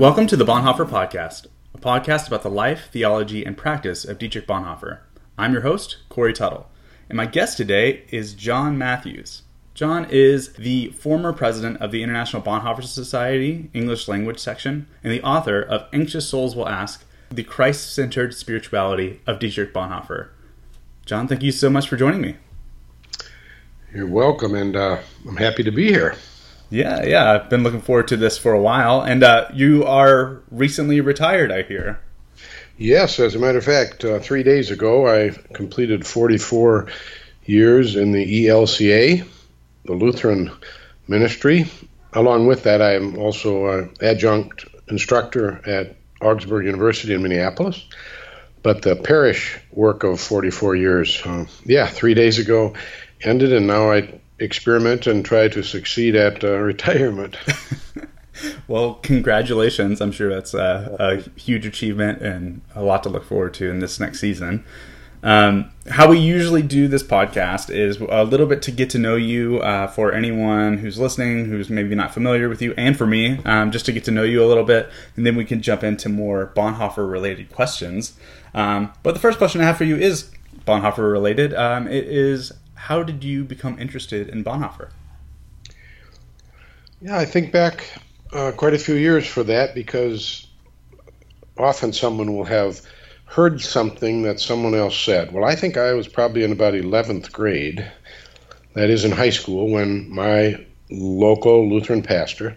[0.00, 4.46] Welcome to the Bonhoeffer Podcast, a podcast about the life, theology, and practice of Dietrich
[4.46, 5.00] Bonhoeffer.
[5.36, 6.70] I'm your host, Corey Tuttle,
[7.10, 9.42] and my guest today is John Matthews.
[9.74, 15.22] John is the former president of the International Bonhoeffer Society English Language Section and the
[15.22, 20.30] author of Anxious Souls Will Ask The Christ Centered Spirituality of Dietrich Bonhoeffer.
[21.04, 22.36] John, thank you so much for joining me.
[23.94, 26.16] You're welcome, and uh, I'm happy to be here.
[26.70, 30.40] Yeah, yeah, I've been looking forward to this for a while, and uh, you are
[30.52, 32.00] recently retired, I hear.
[32.78, 36.86] Yes, as a matter of fact, uh, three days ago I completed 44
[37.44, 39.26] years in the ELCA,
[39.84, 40.52] the Lutheran
[41.08, 41.66] ministry.
[42.12, 47.84] Along with that, I am also an adjunct instructor at Augsburg University in Minneapolis.
[48.62, 52.74] But the parish work of 44 years, uh, yeah, three days ago
[53.22, 57.36] ended, and now I experiment and try to succeed at uh, retirement.
[58.68, 60.00] well, congratulations.
[60.00, 63.80] I'm sure that's a, a, huge achievement and a lot to look forward to in
[63.80, 64.64] this next season.
[65.22, 69.16] Um, how we usually do this podcast is a little bit to get to know
[69.16, 73.38] you uh, for anyone who's listening, who's maybe not familiar with you, and for me,
[73.44, 75.84] um, just to get to know you a little bit, and then we can jump
[75.84, 78.14] into more Bonhoeffer related questions.
[78.54, 80.30] Um, but the first question I have for you is
[80.66, 81.52] Bonhoeffer related.
[81.52, 84.88] Um, it is how did you become interested in Bonhoeffer?
[87.02, 87.86] Yeah, I think back
[88.32, 90.48] uh, quite a few years for that because
[91.58, 92.80] often someone will have
[93.26, 95.30] heard something that someone else said.
[95.30, 97.86] Well, I think I was probably in about 11th grade,
[98.72, 102.56] that is in high school, when my local Lutheran pastor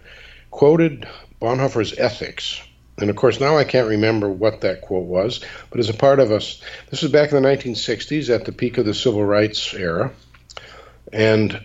[0.50, 1.06] quoted
[1.40, 2.62] Bonhoeffer's Ethics.
[2.98, 6.20] And of course, now I can't remember what that quote was, but as a part
[6.20, 9.74] of us, this was back in the 1960s at the peak of the civil rights
[9.74, 10.12] era.
[11.12, 11.60] And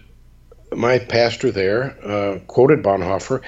[0.76, 3.42] my pastor there uh, quoted Bonhoeffer.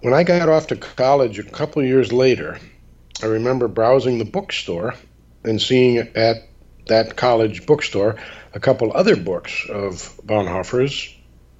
[0.00, 2.58] When I got off to college a couple years later,
[3.22, 4.94] I remember browsing the bookstore
[5.44, 6.36] and seeing at
[6.86, 8.16] that college bookstore
[8.54, 11.14] a couple other books of Bonhoeffer's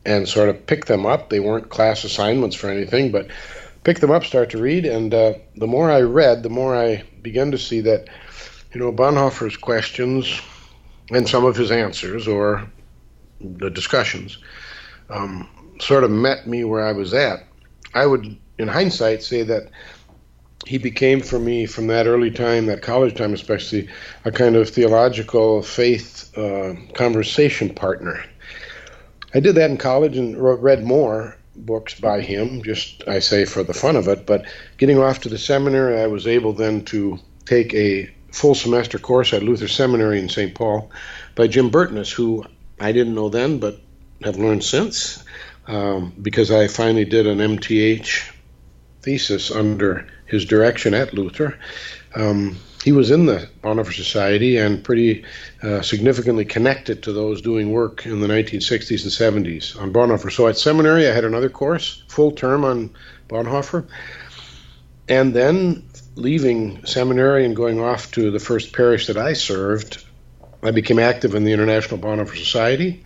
[0.05, 1.31] and sort of picked them up.
[1.31, 3.29] They weren't class assignments for anything, but
[3.87, 7.05] picked them up, start to read, and uh, the more I read, the more I
[7.23, 8.09] began to see that,
[8.75, 10.41] you know, Bonhoeffer's questions
[11.13, 12.69] and some of his answers, or
[13.41, 14.39] the discussions,
[15.09, 15.49] um,
[15.79, 17.47] sort of met me where I was at.
[17.95, 19.71] I would, in hindsight, say that
[20.67, 23.89] he became for me from that early time, that college time especially,
[24.25, 28.25] a kind of theological faith uh, conversation partner.
[29.33, 33.45] I did that in college and wrote, read more books by him, just I say
[33.45, 34.27] for the fun of it.
[34.27, 34.47] But
[34.79, 39.33] getting off to the seminary, I was able then to take a full semester course
[39.33, 40.55] at Luther Seminary in St.
[40.55, 40.91] Paul
[41.35, 42.45] by Jim Burtness, who
[42.79, 43.81] I didn't know then, but
[44.23, 45.23] have learned since,
[45.67, 48.31] um, because I finally did an MTH
[49.03, 51.59] thesis under his direction at Luther.
[52.15, 52.57] Um,
[52.87, 55.25] he was in the Bonhoeffer Society and pretty
[55.61, 60.31] uh, significantly connected to those doing work in the 1960s and 70s on Bonhoeffer.
[60.31, 62.95] So at seminary, I had another course, full term on
[63.29, 63.89] Bonhoeffer.
[65.09, 65.83] And then
[66.15, 70.05] leaving seminary and going off to the first parish that I served,
[70.63, 73.03] I became active in the International Bonhoeffer Society.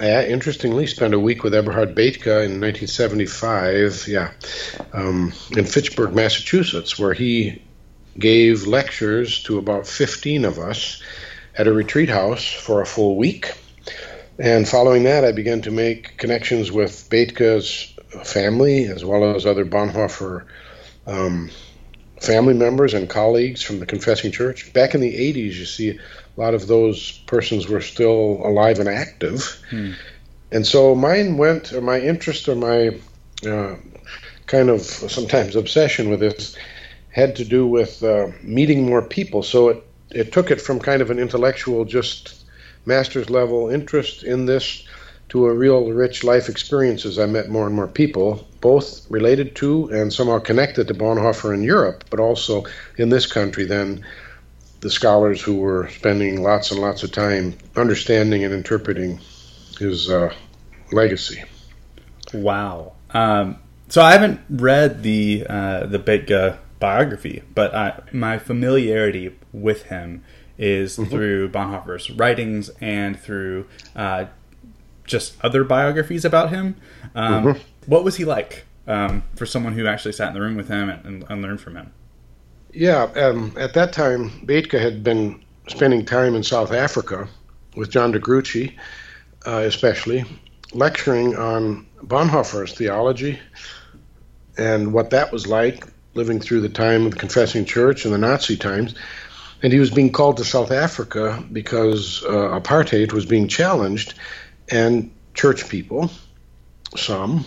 [0.00, 4.32] I interestingly spent a week with Eberhard Bethge in 1975, yeah,
[4.92, 7.62] um, in Fitchburg, Massachusetts, where he
[8.18, 11.02] gave lectures to about 15 of us
[11.56, 13.52] at a retreat house for a full week.
[14.38, 17.94] And following that, I began to make connections with Bethge's
[18.24, 20.46] family as well as other Bonhoeffer
[21.06, 21.50] um,
[22.20, 24.72] family members and colleagues from the Confessing Church.
[24.72, 28.88] Back in the 80s, you see a lot of those persons were still alive and
[28.88, 29.62] active.
[29.70, 29.92] Hmm.
[30.52, 32.98] And so mine went, or my interest, or my
[33.48, 33.76] uh,
[34.46, 36.56] kind of sometimes obsession with this
[37.10, 39.42] had to do with uh, meeting more people.
[39.42, 42.44] So it, it took it from kind of an intellectual, just
[42.86, 44.86] master's level interest in this
[45.30, 47.18] to a real rich life experiences.
[47.18, 51.62] I met more and more people, both related to and somehow connected to Bonhoeffer in
[51.62, 52.64] Europe, but also
[52.96, 54.04] in this country then
[54.80, 59.20] the scholars who were spending lots and lots of time understanding and interpreting
[59.78, 60.32] his uh,
[60.90, 61.44] legacy.
[62.32, 62.94] Wow.
[63.10, 63.58] Um,
[63.88, 70.24] so I haven't read the uh, the Bethge biography, but I, my familiarity with him
[70.58, 71.10] is mm-hmm.
[71.10, 74.26] through Bonhoeffer's writings and through uh,
[75.04, 76.76] just other biographies about him.
[77.14, 77.60] Um, mm-hmm.
[77.86, 80.88] What was he like um, for someone who actually sat in the room with him
[80.88, 81.92] and, and learned from him?
[82.72, 87.28] Yeah, um, at that time, Bethge had been spending time in South Africa
[87.76, 88.76] with John de Gruchy,
[89.46, 90.24] uh, especially,
[90.72, 93.38] lecturing on Bonhoeffer's theology
[94.56, 98.18] and what that was like living through the time of the confessing church and the
[98.18, 98.94] Nazi times.
[99.62, 104.14] And he was being called to South Africa because uh, apartheid was being challenged,
[104.70, 106.10] and church people,
[106.96, 107.44] some,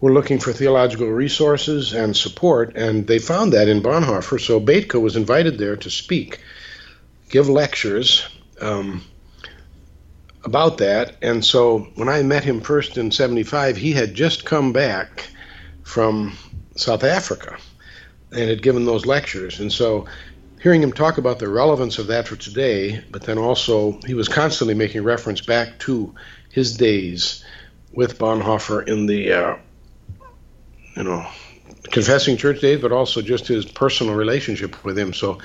[0.00, 4.40] were looking for theological resources and support, and they found that in Bonhoeffer.
[4.40, 6.40] So Bethge was invited there to speak,
[7.28, 8.26] give lectures
[8.60, 9.04] um,
[10.44, 11.16] about that.
[11.22, 15.28] And so when I met him first in 75, he had just come back
[15.82, 16.36] from
[16.76, 17.58] South Africa
[18.32, 19.60] and had given those lectures.
[19.60, 20.06] And so
[20.60, 24.28] hearing him talk about the relevance of that for today, but then also he was
[24.28, 26.14] constantly making reference back to
[26.50, 27.44] his days
[27.92, 29.56] with Bonhoeffer in the, uh,
[30.96, 31.26] you know,
[31.90, 35.12] confessing church days, but also just his personal relationship with him.
[35.12, 35.38] So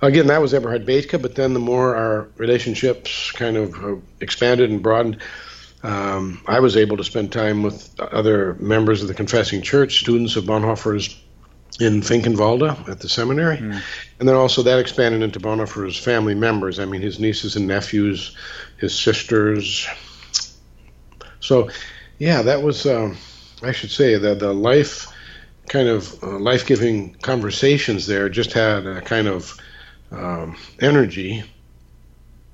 [0.00, 4.70] again, that was Eberhard Bethge, but then the more our relationships kind of uh, expanded
[4.70, 5.18] and broadened,
[5.82, 10.36] um, I was able to spend time with other members of the Confessing Church, students
[10.36, 11.20] of Bonhoeffer's
[11.80, 13.56] in Finkenwalde at the seminary.
[13.56, 13.82] Mm.
[14.18, 16.78] And then also that expanded into Bonhoeffer's family members.
[16.78, 18.36] I mean, his nieces and nephews,
[18.78, 19.86] his sisters.
[21.40, 21.70] So,
[22.18, 23.16] yeah, that was, um,
[23.62, 25.06] I should say, that the life
[25.68, 29.56] kind of uh, life giving conversations there just had a kind of
[30.10, 31.42] um, energy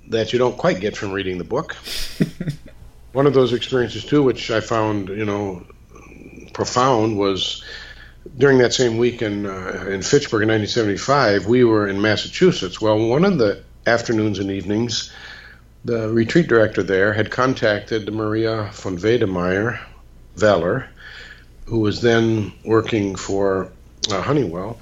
[0.08, 1.76] that you don't quite get from reading the book.
[3.12, 5.66] One of those experiences, too, which I found, you know,
[6.52, 7.64] profound was
[8.36, 12.80] during that same week in uh, in Fitchburg in 1975, we were in Massachusetts.
[12.80, 15.12] Well, one of the afternoons and evenings,
[15.84, 19.80] the retreat director there had contacted Maria von Wedemeyer
[20.40, 20.88] Weller,
[21.66, 23.70] who was then working for
[24.10, 24.78] uh, Honeywell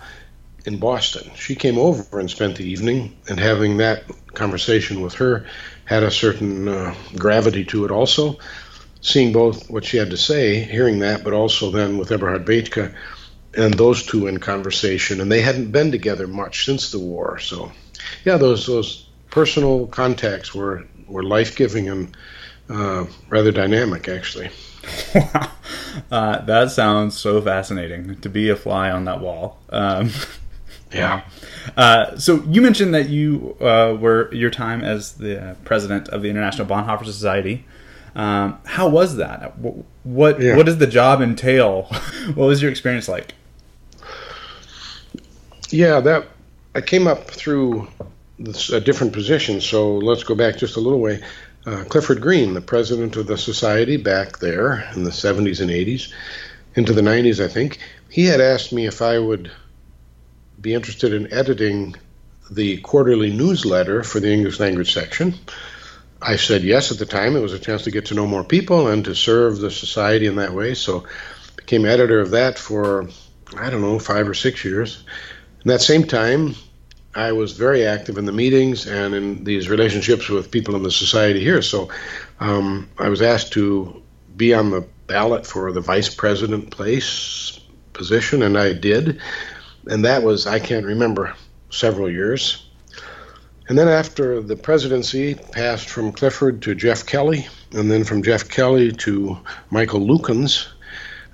[0.64, 1.30] in Boston.
[1.36, 4.04] She came over and spent the evening, and having that
[4.34, 5.46] conversation with her
[5.84, 8.38] had a certain uh, gravity to it also.
[9.02, 12.92] Seeing both what she had to say, hearing that, but also then with Eberhard Bethge
[13.56, 17.38] and those two in conversation, and they hadn't been together much since the war.
[17.38, 17.72] So,
[18.24, 22.16] yeah, those those personal contacts were were life giving and
[22.68, 24.50] uh, rather dynamic, actually.
[25.14, 25.50] Wow,
[26.10, 29.58] uh, that sounds so fascinating to be a fly on that wall.
[29.70, 30.10] Um,
[30.92, 31.22] yeah.
[31.76, 36.30] Uh, so you mentioned that you uh, were your time as the president of the
[36.30, 37.66] International Bonhoeffer Society.
[38.14, 39.58] Um, how was that?
[39.58, 40.56] What what, yeah.
[40.56, 41.82] what does the job entail?
[42.34, 43.34] what was your experience like?
[45.70, 46.28] Yeah, that
[46.74, 47.88] I came up through
[48.38, 49.60] this, a different position.
[49.60, 51.22] So let's go back just a little way.
[51.64, 56.12] Uh, Clifford Green, the president of the society back there in the 70s and 80s,
[56.76, 59.50] into the 90s, I think, he had asked me if I would
[60.60, 61.96] be interested in editing
[62.50, 65.34] the quarterly newsletter for the English language section.
[66.22, 67.36] I said yes at the time.
[67.36, 70.26] It was a chance to get to know more people and to serve the society
[70.26, 70.74] in that way.
[70.74, 71.04] So
[71.56, 73.08] became editor of that for
[73.56, 75.04] I don't know five or six years.
[75.66, 76.54] In that same time,
[77.16, 80.92] I was very active in the meetings and in these relationships with people in the
[80.92, 81.60] society here.
[81.60, 81.88] So
[82.38, 84.00] um, I was asked to
[84.36, 87.58] be on the ballot for the vice president place
[87.94, 89.20] position, and I did.
[89.88, 91.34] And that was, I can't remember,
[91.70, 92.64] several years.
[93.68, 98.48] And then after the presidency passed from Clifford to Jeff Kelly, and then from Jeff
[98.48, 99.36] Kelly to
[99.70, 100.68] Michael Lukens,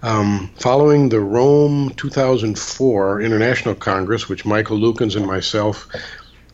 [0.03, 5.89] um, following the Rome 2004 International Congress, which Michael Lukens and myself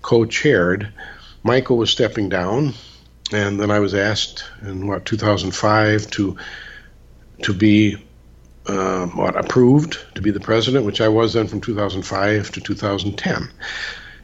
[0.02, 0.92] co chaired,
[1.42, 2.74] Michael was stepping down,
[3.32, 6.36] and then I was asked in what 2005 to
[7.42, 7.96] to be
[8.66, 13.50] uh, what approved to be the president, which I was then from 2005 to 2010.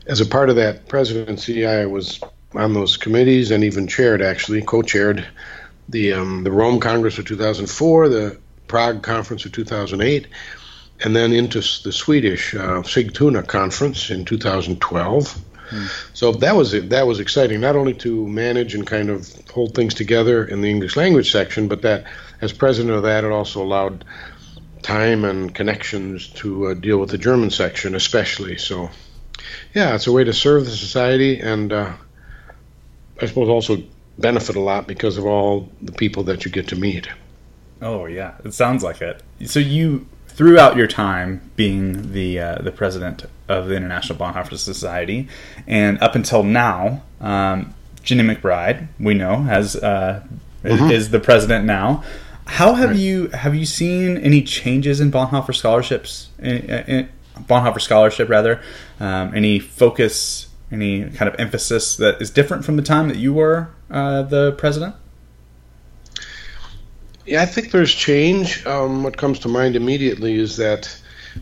[0.07, 2.21] As a part of that presidency, I was
[2.55, 5.27] on those committees and even chaired, actually, co-chaired
[5.89, 10.27] the um, the Rome Congress of 2004, the Prague Conference of 2008,
[11.01, 15.45] and then into the Swedish uh, Sigtuna Conference in 2012.
[15.69, 15.87] Hmm.
[16.13, 16.91] So that was it.
[16.91, 20.69] That was exciting, not only to manage and kind of hold things together in the
[20.69, 22.05] English language section, but that
[22.41, 24.05] as president of that, it also allowed
[24.83, 28.59] time and connections to uh, deal with the German section, especially.
[28.59, 28.91] So,
[29.75, 31.93] yeah, it's a way to serve the society, and uh,
[33.21, 33.83] I suppose also
[34.19, 37.09] benefit a lot because of all the people that you get to meet.
[37.83, 39.23] Oh yeah, it sounds like it.
[39.47, 45.29] So you throughout your time being the uh, the president of the International Bonhoeffer Society,
[45.67, 50.25] and up until now, um, Ginny McBride, we know, has uh,
[50.63, 50.91] mm-hmm.
[50.91, 52.03] is the president now.
[52.47, 52.99] How have right.
[52.99, 56.31] you have you seen any changes in Bonhoeffer scholarships?
[56.39, 57.09] In, in
[57.41, 58.61] Bonhoeffer scholarship, rather,
[59.01, 63.33] um, any focus, any kind of emphasis that is different from the time that you
[63.33, 64.95] were uh, the president?
[67.27, 68.65] Yeah, I think there's change.
[68.67, 70.95] Um, what comes to mind immediately is that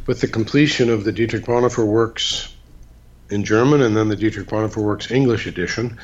[0.07, 2.55] with the completion of the Dietrich Bonhoeffer works
[3.31, 5.99] in German and then the Dietrich Bonhoeffer works English edition,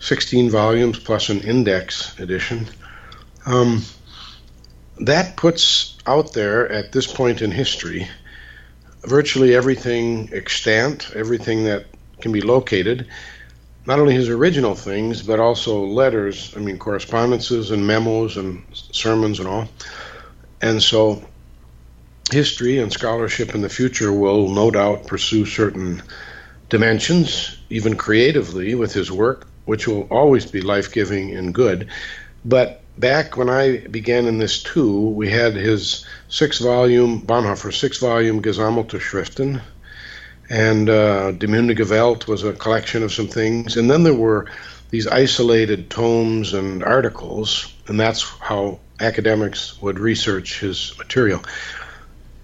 [0.00, 2.68] 16 volumes plus an index edition,
[3.46, 3.82] um,
[5.00, 8.08] that puts out there at this point in history
[9.04, 11.86] virtually everything extant, everything that
[12.20, 13.08] can be located,
[13.86, 19.40] not only his original things, but also letters, I mean, correspondences and memos and sermons
[19.40, 19.68] and all.
[20.60, 21.22] And so
[22.30, 26.02] history and scholarship in the future will no doubt pursue certain
[26.68, 31.88] dimensions, even creatively, with his work, which will always be life giving and good.
[32.44, 37.98] But back when I began in this too, we had his six volume, Bonhoeffer six
[37.98, 39.60] volume Gesammelte Schriften,
[40.50, 41.46] and uh, Die
[42.26, 43.76] was a collection of some things.
[43.76, 44.46] And then there were
[44.90, 51.42] these isolated tomes and articles, and that's how academics would research his material.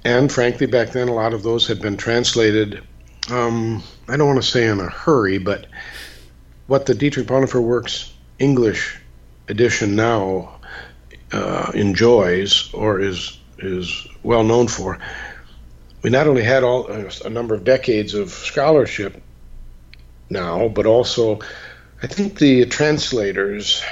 [0.04, 2.82] And frankly, back then, a lot of those had been translated,
[3.30, 5.66] um, I don't want to say in a hurry, but
[6.66, 8.98] what the Dietrich Bonhoeffer Works English
[9.48, 10.60] edition now
[11.32, 14.98] uh, enjoys or is is well known for.
[16.02, 19.20] We not only had all a number of decades of scholarship
[20.30, 21.40] now, but also
[22.02, 23.82] I think the translators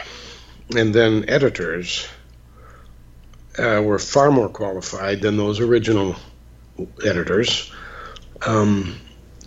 [0.76, 2.06] and then editors
[3.58, 6.14] uh, were far more qualified than those original
[7.04, 7.72] editors
[8.42, 8.96] um,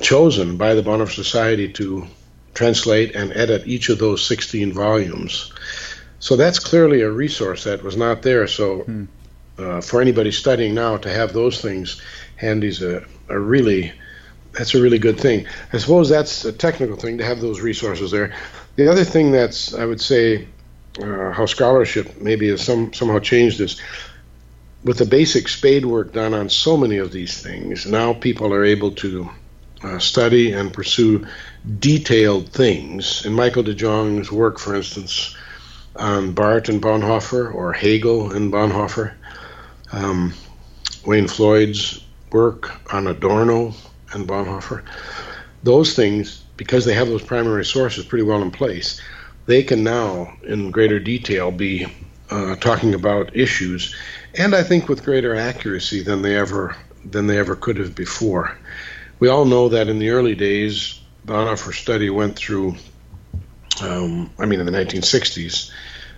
[0.02, 2.08] chosen by the Bonhoeffer Society to
[2.54, 5.54] translate and edit each of those 16 volumes.
[6.20, 8.48] So that's clearly a resource that was not there.
[8.48, 9.06] So hmm.
[9.58, 12.02] uh, for anybody studying now to have those things
[12.40, 13.92] handy is a, a really
[14.54, 15.46] that's a really good thing.
[15.72, 18.34] I suppose that's a technical thing to have those resources there.
[18.78, 20.48] The other thing that's I would say
[21.02, 23.80] uh, how scholarship maybe has some somehow changed is
[24.84, 27.86] with the basic spade work done on so many of these things.
[27.86, 29.30] Now people are able to
[29.84, 31.28] uh, study and pursue
[31.80, 33.26] detailed things.
[33.26, 35.36] In Michael DeJonge's work, for instance,
[35.96, 39.14] on Barth and Bonhoeffer or Hegel and Bonhoeffer.
[39.92, 40.34] Um,
[41.06, 43.74] Wayne Floyd's work on Adorno
[44.14, 44.84] and Bonhoeffer.
[45.64, 49.02] Those things, because they have those primary sources pretty well in place,
[49.46, 51.88] they can now, in greater detail, be
[52.30, 53.96] uh, talking about issues,
[54.36, 58.56] and I think with greater accuracy than they ever than they ever could have before.
[59.20, 62.76] We all know that in the early days, Bonhoeffer study went through
[63.82, 65.72] um, I mean, in the 1960s,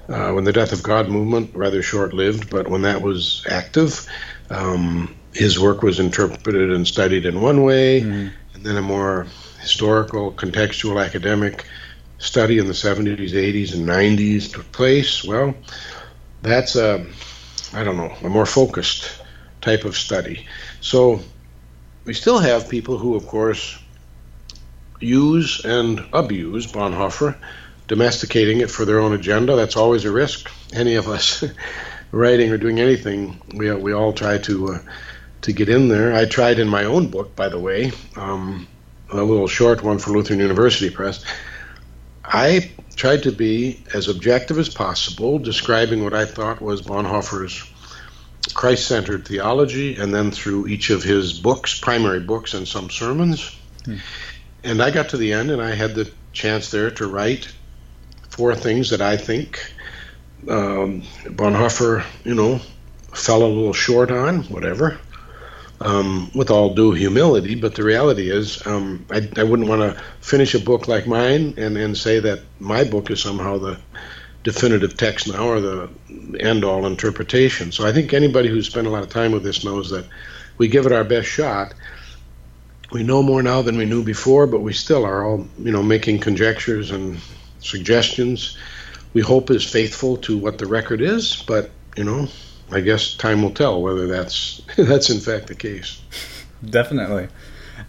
[0.10, 4.08] uh, when the Death of God movement, rather short lived, but when that was active,
[4.50, 8.28] um, his work was interpreted and studied in one way, mm-hmm.
[8.54, 9.28] and then a more
[9.60, 11.66] historical, contextual, academic
[12.18, 15.24] study in the 70s, 80s, and 90s took place.
[15.24, 15.56] Well,
[16.42, 17.06] that's a,
[17.74, 19.22] I don't know, a more focused
[19.62, 20.48] type of study.
[20.82, 21.22] So
[22.06, 23.78] we still have people who, of course,
[25.00, 27.36] use and abuse Bonhoeffer,
[27.88, 29.56] domesticating it for their own agenda.
[29.56, 30.50] That's always a risk.
[30.74, 31.44] Any of us
[32.12, 34.80] writing or doing anything, we, we all try to uh,
[35.42, 36.14] to get in there.
[36.14, 38.68] I tried in my own book, by the way, um,
[39.10, 41.24] a little short one for Lutheran University Press.
[42.24, 47.68] I tried to be as objective as possible, describing what I thought was Bonhoeffer's
[48.54, 53.56] Christ centered theology, and then through each of his books, primary books, and some sermons.
[53.86, 53.98] Hmm.
[54.64, 57.52] And I got to the end, and I had the chance there to write
[58.30, 59.60] four things that I think
[60.48, 62.60] um, Bonhoeffer, you know,
[63.14, 65.00] fell a little short on, whatever.
[65.84, 70.00] Um, with all due humility, but the reality is, um, I, I, wouldn't want to
[70.20, 73.80] finish a book like mine and, and say that my book is somehow the
[74.44, 75.90] definitive text now or the
[76.40, 77.72] end all interpretation.
[77.72, 80.06] So I think anybody who's spent a lot of time with this knows that
[80.60, 81.74] we give it our best shot
[82.92, 85.82] we know more now than we knew before, but we still are all, you know,
[85.82, 87.18] making conjectures and
[87.60, 88.58] suggestions.
[89.14, 92.28] We hope is faithful to what the record is, but you know,
[92.72, 96.02] I guess time will tell whether that's that's in fact the case.
[96.68, 97.28] Definitely.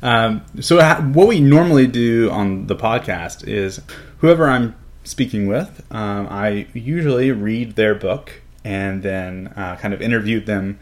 [0.03, 0.79] Um, so,
[1.13, 3.81] what we normally do on the podcast is
[4.19, 4.75] whoever I'm
[5.05, 10.79] speaking with, um, I usually read their book and then uh, kind of interview them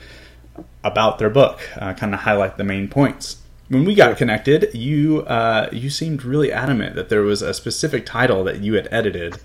[0.85, 3.41] about their book, uh, kind of highlight the main points
[3.71, 8.05] when we got connected, you uh, you seemed really adamant that there was a specific
[8.05, 9.39] title that you had edited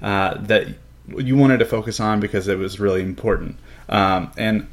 [0.00, 0.68] uh, that
[1.16, 3.58] you wanted to focus on because it was really important.
[3.92, 4.68] Um, and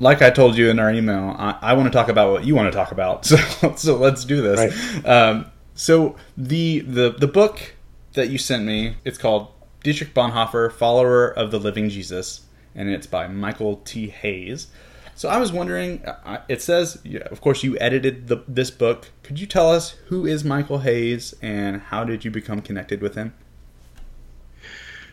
[0.00, 2.56] like I told you in our email, I, I, want to talk about what you
[2.56, 3.30] want to talk about.
[3.60, 4.58] So so let's do this.
[4.58, 5.06] Right.
[5.06, 7.74] Um, so the the the book
[8.14, 9.52] that you sent me, it's called
[9.84, 12.40] Dietrich Bonhoeffer, Follower of the Living Jesus,
[12.74, 14.08] and it's by Michael T.
[14.08, 14.66] Hayes.
[15.14, 19.10] So I was wondering, uh, it says, of course, you edited the, this book.
[19.22, 23.14] Could you tell us who is Michael Hayes and how did you become connected with
[23.14, 23.32] him?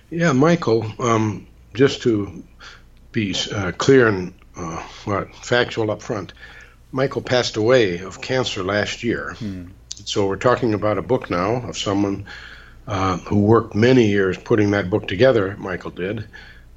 [0.10, 2.44] Yeah, Michael, um, just to
[3.14, 6.34] be uh, clear and uh, what factual up front,
[6.92, 9.36] Michael passed away of cancer last year.
[9.40, 9.68] Hmm.
[10.06, 12.26] So we're talking about a book now of someone
[12.88, 15.56] uh, who worked many years putting that book together.
[15.58, 16.28] Michael did,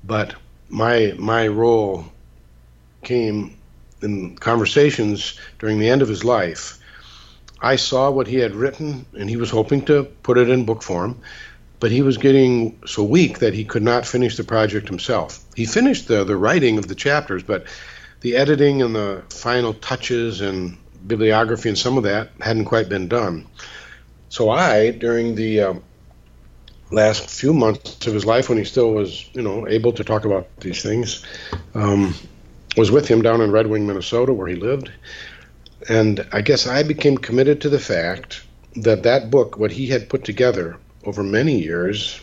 [0.05, 0.35] but
[0.69, 2.05] my my role
[3.03, 3.57] came
[4.03, 6.79] in conversations during the end of his life.
[7.61, 10.83] I saw what he had written, and he was hoping to put it in book
[10.83, 11.21] form,
[11.81, 15.45] but he was getting so weak that he could not finish the project himself.
[15.55, 17.67] He finished the, the writing of the chapters, but
[18.21, 23.09] the editing and the final touches and bibliography and some of that hadn't quite been
[23.09, 23.47] done.
[24.29, 25.75] So I, during the uh,
[26.91, 30.25] last few months of his life, when he still was, you know, able to talk
[30.25, 31.25] about these things,
[31.75, 32.15] um,
[32.77, 34.91] was with him down in Red Wing, Minnesota, where he lived.
[35.89, 38.43] And I guess I became committed to the fact
[38.77, 42.21] that that book, what he had put together over many years,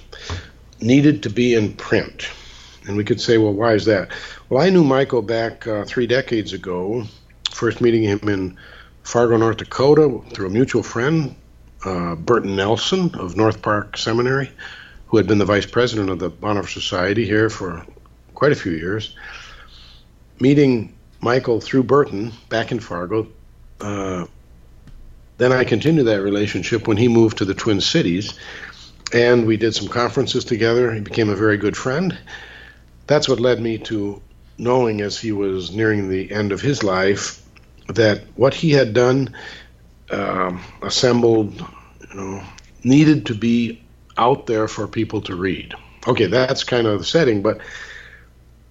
[0.79, 2.29] needed to be in print.
[2.85, 4.11] And we could say, well, why is that?
[4.49, 7.05] Well, I knew Michael back uh, three decades ago,
[7.51, 8.57] first meeting him in
[9.03, 11.35] Fargo, North Dakota, through a mutual friend,
[11.85, 14.51] uh, Burton Nelson of North Park Seminary,
[15.07, 17.85] who had been the vice president of the Bonhoeffer Society here for
[18.33, 19.15] quite a few years
[20.39, 23.27] meeting Michael through Burton back in Fargo.
[23.79, 24.25] Uh,
[25.37, 28.37] then I continued that relationship when he moved to the Twin Cities,
[29.13, 30.91] and we did some conferences together.
[30.91, 32.17] He became a very good friend.
[33.05, 34.21] That's what led me to
[34.57, 37.41] knowing as he was nearing the end of his life
[37.87, 39.35] that what he had done,
[40.09, 41.59] uh, assembled,
[42.09, 42.43] you know,
[42.83, 43.81] needed to be
[44.17, 45.73] out there for people to read.
[46.07, 47.59] Okay, that's kind of the setting, but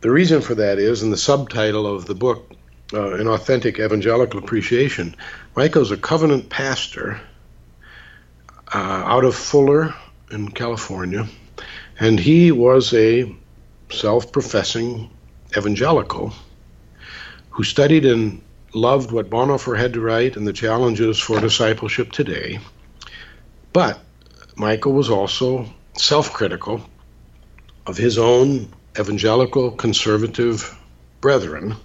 [0.01, 2.53] the reason for that is, in the subtitle of the book,
[2.93, 5.15] uh, An Authentic Evangelical Appreciation,
[5.57, 7.21] Michael's a covenant pastor
[8.75, 9.95] uh, out of Fuller
[10.33, 11.29] in California,
[12.01, 13.35] and he was a
[13.91, 15.11] self professing
[15.57, 16.33] evangelical
[17.51, 18.41] who studied and
[18.75, 22.59] loved what Bonhoeffer had to write and the challenges for discipleship today.
[23.73, 24.01] But
[24.57, 26.83] Michael was also self critical
[27.87, 28.69] of his own
[28.99, 30.79] evangelical conservative
[31.21, 31.77] brethren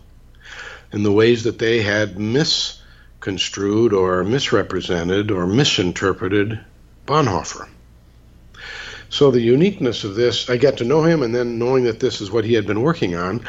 [0.94, 6.60] in the ways that they had misconstrued or misrepresented or misinterpreted
[7.06, 7.68] Bonhoeffer.
[9.10, 12.22] So the uniqueness of this, I got to know him, and then knowing that this
[12.22, 13.48] is what he had been working on.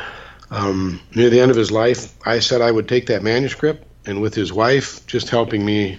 [0.51, 4.23] Um, near the end of his life, I said I would take that manuscript, and
[4.23, 5.99] with his wife just helping me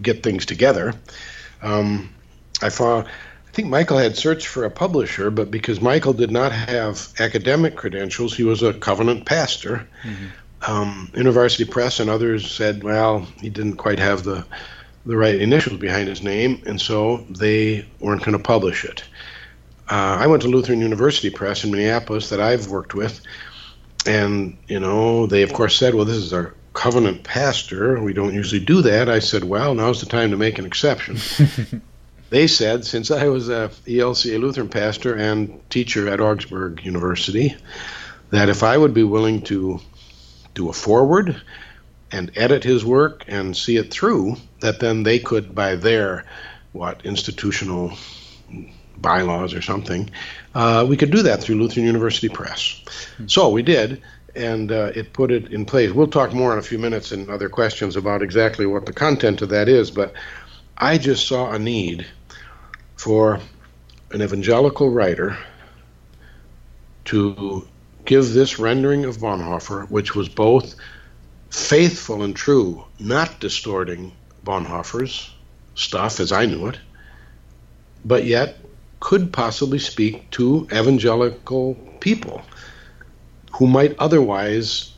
[0.00, 0.94] get things together,
[1.62, 2.10] um,
[2.62, 6.52] I found I think Michael had searched for a publisher, but because Michael did not
[6.52, 9.88] have academic credentials, he was a covenant pastor.
[10.04, 10.70] Mm-hmm.
[10.70, 14.44] Um, University Press and others said, well, he didn't quite have the
[15.06, 19.04] the right initials behind his name, and so they weren't going to publish it.
[19.88, 23.20] Uh, I went to Lutheran University Press in Minneapolis that I've worked with,
[24.04, 28.02] and you know they of course said, well, this is our covenant pastor.
[28.02, 29.08] We don't usually do that.
[29.08, 31.18] I said, well, now's the time to make an exception.
[32.30, 37.56] they said, since I was a ELCA Lutheran pastor and teacher at Augsburg University,
[38.30, 39.80] that if I would be willing to
[40.54, 41.40] do a forward
[42.12, 46.24] and edit his work and see it through, that then they could, by their
[46.72, 47.92] what institutional
[48.98, 50.10] bylaws or something,
[50.54, 52.82] uh, we could do that through Lutheran University Press.
[53.16, 53.26] Hmm.
[53.26, 54.02] So we did,
[54.34, 55.92] and uh, it put it in place.
[55.92, 59.42] We'll talk more in a few minutes and other questions about exactly what the content
[59.42, 60.12] of that is, but
[60.78, 62.06] I just saw a need
[62.96, 63.40] for
[64.12, 65.36] an evangelical writer
[67.06, 67.66] to
[68.04, 70.74] give this rendering of Bonhoeffer, which was both
[71.50, 74.12] faithful and true, not distorting
[74.44, 75.30] Bonhoeffer's
[75.74, 76.78] stuff as I knew it,
[78.04, 78.56] but yet
[79.00, 82.42] could possibly speak to evangelical people
[83.52, 84.92] who might otherwise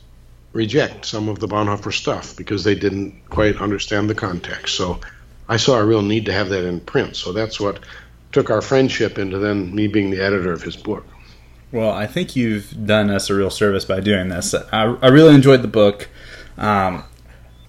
[0.53, 4.75] reject some of the Bonhoeffer stuff because they didn't quite understand the context.
[4.75, 4.99] So
[5.47, 7.15] I saw a real need to have that in print.
[7.15, 7.79] So that's what
[8.31, 11.05] took our friendship into then me being the editor of his book.
[11.71, 14.53] Well, I think you've done us a real service by doing this.
[14.53, 16.09] I, I really enjoyed the book.
[16.59, 17.05] Um,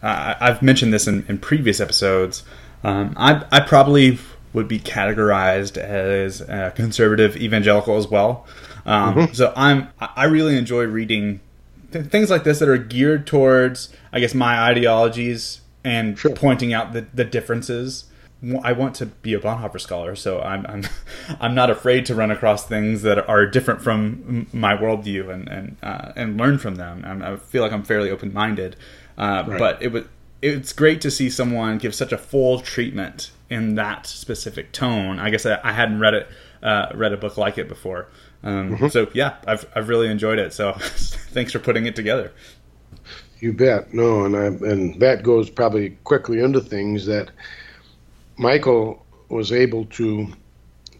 [0.02, 2.42] I, have mentioned this in, in previous episodes.
[2.82, 4.18] Um, I, I, probably
[4.52, 8.46] would be categorized as a conservative evangelical as well.
[8.86, 9.34] Um, mm-hmm.
[9.34, 11.40] So I'm I really enjoy reading
[11.92, 16.34] th- things like this that are geared towards I guess my ideologies and sure.
[16.34, 18.04] pointing out the, the differences.
[18.62, 20.84] I want to be a Bonhoeffer scholar, so I'm I'm
[21.40, 25.76] I'm not afraid to run across things that are different from my worldview and and
[25.82, 27.04] uh, and learn from them.
[27.06, 28.76] I'm, i feel like I'm fairly open minded,
[29.18, 29.58] uh, right.
[29.58, 30.04] but it was
[30.42, 35.18] it's great to see someone give such a full treatment in that specific tone.
[35.18, 36.28] I guess I, I hadn't read it
[36.62, 38.08] uh, read a book like it before,
[38.42, 38.88] um, mm-hmm.
[38.88, 40.54] so yeah, I've I've really enjoyed it.
[40.54, 42.32] So thanks for putting it together.
[43.40, 43.92] You bet.
[43.92, 47.30] No, and I, and that goes probably quickly into things that
[48.40, 50.26] Michael was able to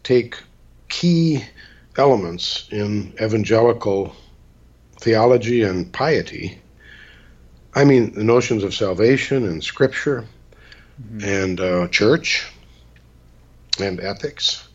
[0.02, 0.36] take
[0.90, 1.42] key
[1.96, 4.14] elements in evangelical
[5.00, 6.60] theology and piety.
[7.74, 10.26] I mean, the notions of salvation and scripture
[11.02, 11.24] mm-hmm.
[11.24, 12.46] and uh, church
[13.80, 14.68] and ethics,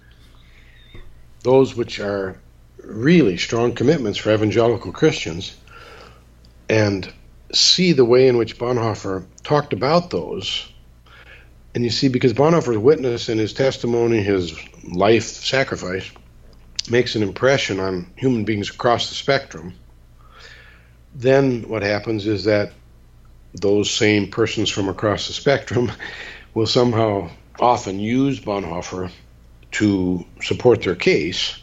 [1.44, 2.40] those which are
[2.84, 5.56] really strong commitments for evangelical Christians,
[6.68, 7.14] and
[7.54, 10.68] see the way in which Bonhoeffer talked about those
[11.76, 16.10] and you see, because Bonhoeffer's witness and his testimony, his life sacrifice,
[16.90, 19.74] makes an impression on human beings across the spectrum,
[21.14, 22.72] then what happens is that
[23.54, 25.92] those same persons from across the spectrum
[26.54, 29.12] will somehow often use Bonhoeffer
[29.72, 31.60] to support their case.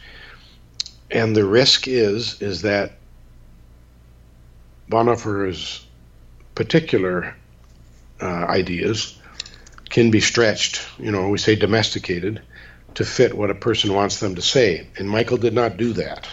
[1.09, 2.97] And the risk is is that
[4.91, 5.83] Bonhoeffer's
[6.53, 7.35] particular
[8.21, 9.17] uh, ideas
[9.93, 12.41] can be stretched, you know, we say domesticated,
[12.95, 14.87] to fit what a person wants them to say.
[14.97, 16.27] And Michael did not do that.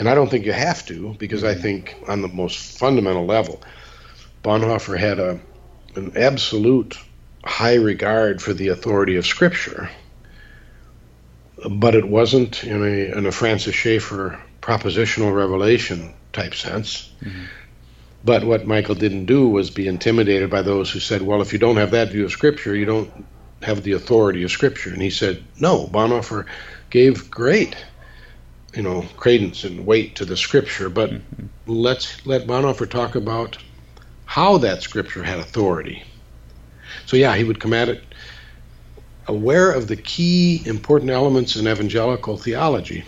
[0.00, 3.62] And I don't think you have to, because I think on the most fundamental level,
[4.42, 5.38] Bonhoeffer had a,
[5.94, 6.98] an absolute
[7.44, 9.88] high regard for the authority of Scripture,
[11.70, 17.12] but it wasn't in a, in a Francis Schaeffer propositional revelation type sense.
[17.22, 17.44] Mm-hmm.
[18.24, 21.58] But what Michael didn't do was be intimidated by those who said, well, if you
[21.58, 23.10] don't have that view of Scripture, you don't
[23.62, 24.92] have the authority of Scripture.
[24.92, 26.46] And he said, no, Bonhoeffer
[26.90, 27.76] gave great,
[28.74, 31.46] you know, credence and weight to the Scripture, but mm-hmm.
[31.66, 33.56] let's let Bonhoeffer talk about
[34.26, 36.02] how that Scripture had authority.
[37.06, 38.02] So, yeah, he would come at it
[39.26, 43.04] aware of the key important elements in evangelical theology,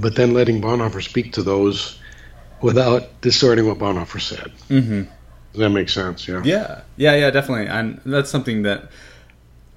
[0.00, 1.97] but then letting Bonhoeffer speak to those
[2.62, 4.52] without distorting what Bonhoeffer said.
[4.68, 5.02] Mm-hmm.
[5.52, 6.28] Does that make sense?
[6.28, 6.42] Yeah.
[6.44, 6.80] Yeah.
[6.96, 7.14] Yeah.
[7.14, 7.30] Yeah.
[7.30, 7.66] Definitely.
[7.66, 8.90] And that's something that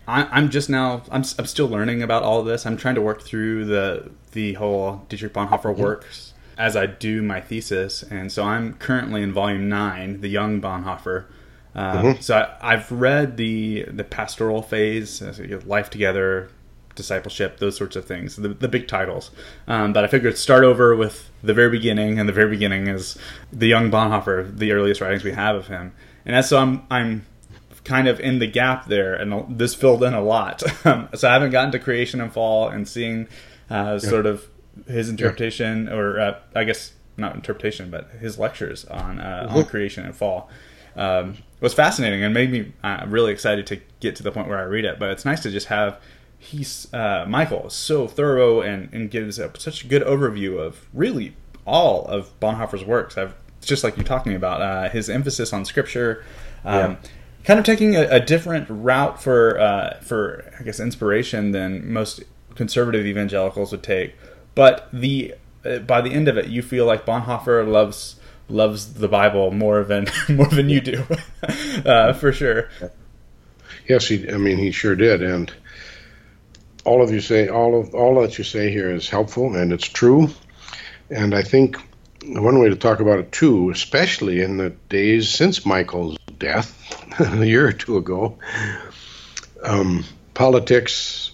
[0.08, 1.04] I, am just now.
[1.12, 2.66] I'm, I'm still learning about all of this.
[2.66, 5.82] I'm trying to work through the the whole Dietrich Bonhoeffer mm-hmm.
[5.82, 10.62] works as I do my thesis, and so I'm currently in volume nine, the Young
[10.62, 11.26] Bonhoeffer.
[11.74, 12.22] Uh, mm-hmm.
[12.22, 15.22] So I, have read the the pastoral phase,
[15.66, 16.50] life together,
[17.02, 19.32] discipleship, those sorts of things, the, the big titles.
[19.68, 23.18] Um, but I figured start over with the very beginning, and the very beginning is
[23.52, 25.94] the young Bonhoeffer, the earliest writings we have of him.
[26.26, 27.26] And as so I'm I'm
[27.84, 30.64] kind of in the gap there, and this filled in a lot.
[30.84, 33.28] Um, so I haven't gotten to creation and fall and seeing
[33.70, 34.48] uh, sort of
[34.88, 35.94] his interpretation, yeah.
[35.94, 39.58] or uh, I guess not interpretation, but his lectures on uh, mm-hmm.
[39.58, 40.50] on creation and fall.
[40.96, 44.58] Um, was fascinating and made me uh, really excited to get to the point where
[44.58, 45.00] I read it.
[45.00, 46.02] But it's nice to just have
[46.42, 50.88] he's uh, Michael is so thorough and, and gives a, such a good overview of
[50.92, 53.18] really all of Bonhoeffer's works.
[53.18, 56.26] I've just like you're talking about uh, his emphasis on scripture,
[56.66, 56.98] um, yeah.
[57.46, 62.24] kind of taking a, a different route for uh, for I guess inspiration than most
[62.56, 64.16] conservative evangelicals would take.
[64.56, 69.08] But the uh, by the end of it, you feel like Bonhoeffer loves loves the
[69.08, 71.06] Bible more than more than you do,
[71.86, 72.70] uh, for sure.
[73.88, 74.28] Yes, he.
[74.28, 75.54] I mean, he sure did, and
[76.84, 79.88] all of you say all of all that you say here is helpful and it's
[79.88, 80.30] true.
[81.10, 81.78] And I think
[82.24, 87.46] one way to talk about it too, especially in the days since Michael's death a
[87.46, 88.38] year or two ago,
[89.64, 91.32] um, politics,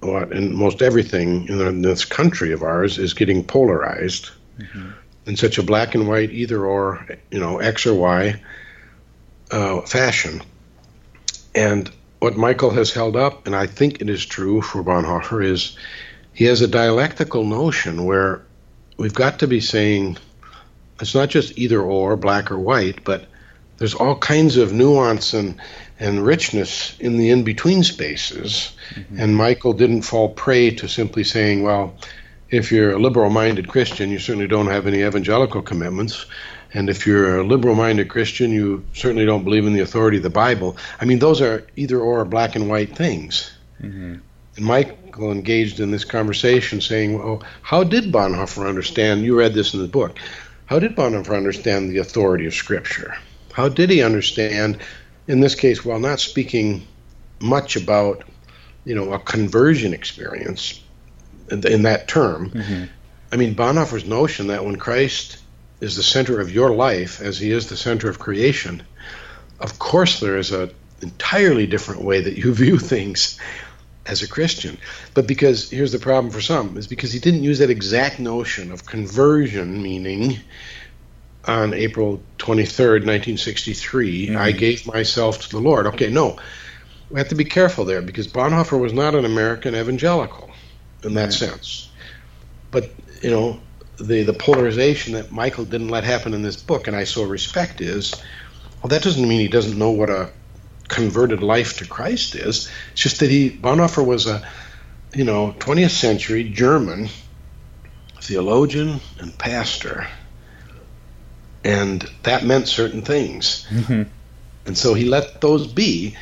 [0.00, 4.90] what and most everything in this country of ours is getting polarized mm-hmm.
[5.26, 8.42] in such a black and white either or, you know, X or Y
[9.50, 10.42] uh, fashion.
[11.54, 11.90] And
[12.22, 15.76] what Michael has held up, and I think it is true for Bonhoeffer, is
[16.32, 18.42] he has a dialectical notion where
[18.96, 20.18] we've got to be saying
[21.00, 23.26] it's not just either or, black or white, but
[23.78, 25.60] there's all kinds of nuance and,
[25.98, 28.70] and richness in the in between spaces.
[28.94, 29.18] Mm-hmm.
[29.18, 31.92] And Michael didn't fall prey to simply saying, well,
[32.50, 36.26] if you're a liberal minded Christian, you certainly don't have any evangelical commitments.
[36.74, 40.22] And if you're a liberal minded Christian, you certainly don't believe in the authority of
[40.22, 40.76] the Bible.
[41.00, 43.52] I mean, those are either or black and white things.
[43.80, 44.16] Mm-hmm.
[44.56, 49.22] And Michael engaged in this conversation saying, well, how did Bonhoeffer understand?
[49.22, 50.18] You read this in the book.
[50.66, 53.16] How did Bonhoeffer understand the authority of Scripture?
[53.52, 54.78] How did he understand,
[55.28, 56.86] in this case, while not speaking
[57.42, 58.24] much about,
[58.84, 60.80] you know, a conversion experience
[61.50, 62.50] in, that term.
[62.50, 62.84] Mm-hmm.
[63.30, 65.38] I mean, Bonhoeffer's notion that when Christ
[65.82, 68.84] is the center of your life, as he is the center of creation,
[69.58, 73.38] of course there is an entirely different way that you view things
[74.06, 74.78] as a Christian.
[75.12, 78.70] But because here's the problem for some is because he didn't use that exact notion
[78.70, 80.38] of conversion, meaning
[81.46, 84.36] on April 23rd, 1963, mm-hmm.
[84.36, 85.88] I gave myself to the Lord.
[85.88, 86.36] Okay, no.
[87.10, 90.48] We have to be careful there because Bonhoeffer was not an American evangelical
[91.02, 91.32] in that right.
[91.32, 91.90] sense.
[92.70, 92.90] But,
[93.20, 93.60] you know,
[94.02, 97.80] the, the polarization that Michael didn't let happen in this book, and I so respect,
[97.80, 98.14] is
[98.82, 100.30] well, that doesn't mean he doesn't know what a
[100.88, 102.70] converted life to Christ is.
[102.92, 104.46] It's just that he Bonhoeffer was a
[105.14, 107.08] you know 20th century German
[108.20, 110.06] theologian and pastor,
[111.64, 113.66] and that meant certain things.
[113.70, 114.02] Mm-hmm.
[114.64, 116.16] And so he let those be,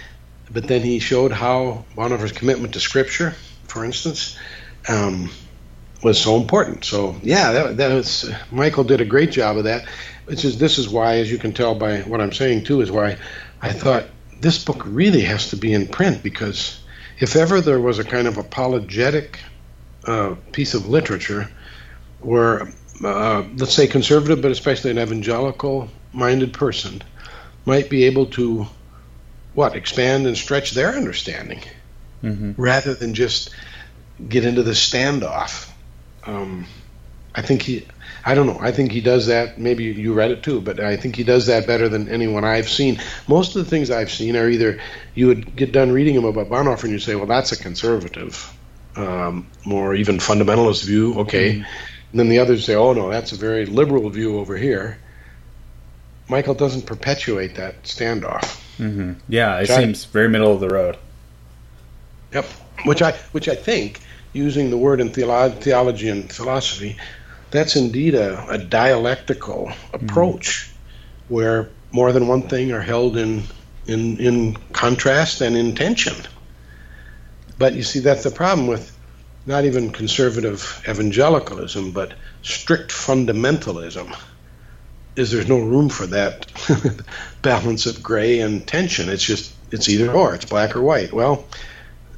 [0.51, 4.39] but then he showed how Bonhoeffer's commitment to Scripture, for instance,
[4.89, 5.31] um,
[6.03, 6.85] was so important.
[6.85, 9.87] So yeah, that, that was Michael did a great job of that.
[10.27, 12.91] Which is this is why, as you can tell by what I'm saying too, is
[12.91, 13.17] why
[13.61, 14.05] I thought
[14.41, 16.81] this book really has to be in print because
[17.19, 19.41] if ever there was a kind of apologetic
[20.07, 21.51] uh, piece of literature
[22.21, 22.73] where,
[23.05, 27.03] uh, let's say, conservative, but especially an evangelical-minded person
[27.67, 28.67] might be able to
[29.55, 31.61] what expand and stretch their understanding
[32.23, 32.61] mm-hmm.
[32.61, 33.51] rather than just
[34.29, 35.70] get into the standoff.
[36.31, 36.67] Um,
[37.35, 37.87] I think he
[38.25, 38.59] I don't know.
[38.61, 39.59] I think he does that.
[39.59, 42.69] Maybe you read it too, but I think he does that better than anyone I've
[42.69, 43.01] seen.
[43.29, 44.81] Most of the things I've seen are either
[45.15, 48.53] you would get done reading him about Bonhoeffer and you say, well, that's a conservative,
[48.97, 51.19] um, more even fundamentalist view.
[51.21, 51.55] Okay.
[51.55, 51.65] Mm-hmm.
[52.11, 54.99] And then the others say, oh, no, that's a very liberal view over here.
[56.29, 58.61] Michael doesn't perpetuate that standoff.
[58.79, 59.15] Mm-hmm.
[59.29, 60.97] Yeah, it seems I, very middle of the road.
[62.33, 62.45] Yep.
[62.85, 64.01] Which I, which I think,
[64.33, 66.97] using the word in theolo- theology and philosophy,
[67.51, 70.71] that's indeed a, a dialectical approach mm
[71.31, 73.45] where more than one thing are held in,
[73.87, 76.17] in, in contrast and in tension.
[77.57, 78.99] But you see, that's the problem with
[79.47, 84.13] not even conservative evangelicalism, but strict fundamentalism,
[85.15, 86.51] is there's no room for that
[87.43, 89.09] balance of gray and tension.
[89.09, 91.13] It's just, it's either or, it's black or white.
[91.13, 91.47] Well,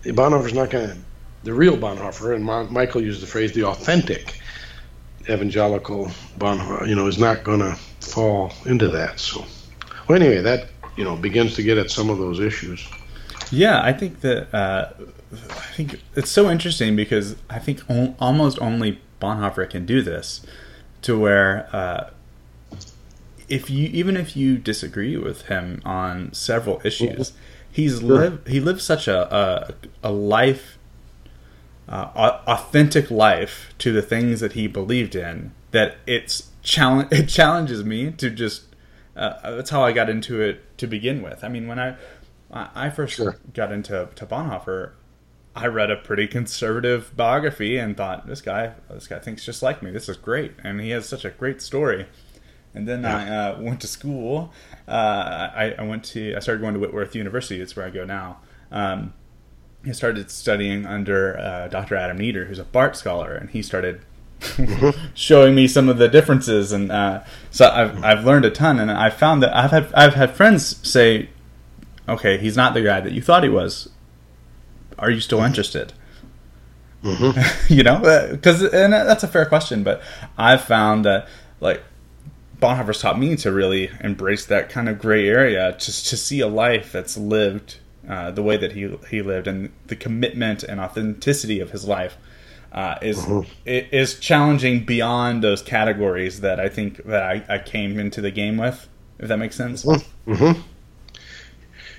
[0.04, 0.96] Bonhoeffer's not going to,
[1.44, 4.40] the real Bonhoeffer, and Michael used the phrase the authentic,
[5.28, 9.18] evangelical Bonhoeffer, you know, is not going to fall into that.
[9.20, 9.44] So,
[10.08, 12.86] well, anyway, that you know begins to get at some of those issues.
[13.50, 14.92] Yeah, I think that uh,
[15.32, 20.40] I think it's so interesting because I think o- almost only Bonhoeffer can do this,
[21.02, 22.10] to where uh,
[23.48, 27.32] if you even if you disagree with him on several issues,
[27.70, 30.78] he's lived he lived such a, a, a life
[31.92, 37.84] uh, authentic life to the things that he believed in that it's challenge it challenges
[37.84, 38.64] me to just
[39.14, 41.44] uh, that's how I got into it to begin with.
[41.44, 41.96] I mean, when I
[42.50, 43.36] I first sure.
[43.52, 44.92] got into to Bonhoeffer,
[45.54, 49.82] I read a pretty conservative biography and thought this guy this guy thinks just like
[49.82, 49.90] me.
[49.90, 52.06] This is great, and he has such a great story.
[52.74, 53.16] And then yeah.
[53.18, 54.50] I uh, went to school.
[54.88, 57.60] Uh, I, I, went to I started going to Whitworth University.
[57.60, 58.38] It's where I go now.
[58.70, 59.12] Um,
[59.86, 61.96] I started studying under uh, Dr.
[61.96, 64.02] Adam Neder, who's a Barth scholar, and he started
[65.14, 66.72] showing me some of the differences.
[66.72, 70.14] And uh, so I've, I've learned a ton, and I found that I've had I've
[70.14, 71.30] had friends say,
[72.08, 73.88] "Okay, he's not the guy that you thought he was.
[74.98, 75.92] Are you still interested?"
[77.02, 77.40] Mm-hmm.
[77.74, 80.00] you know, because and that's a fair question, but
[80.38, 81.28] I've found that
[81.60, 81.82] like
[82.60, 86.46] Bonhoeffer's taught me to really embrace that kind of gray area, just to see a
[86.46, 87.78] life that's lived
[88.12, 92.18] uh, the way that he he lived and the commitment and authenticity of his life
[92.70, 93.48] uh, is mm-hmm.
[93.64, 98.58] is challenging beyond those categories that I think that I, I came into the game
[98.58, 98.86] with.
[99.18, 99.84] If that makes sense.
[99.84, 100.32] Mm-hmm.
[100.34, 100.60] mm-hmm.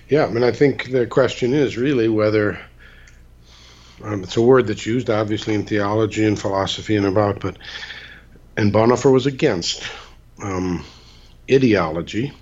[0.08, 2.60] Yeah, I mean, I think the question is really whether
[4.04, 7.58] um, it's a word that's used obviously in theology and philosophy and about, but
[8.56, 9.82] and Bonhoeffer was against
[10.44, 10.86] um,
[11.50, 12.34] ideology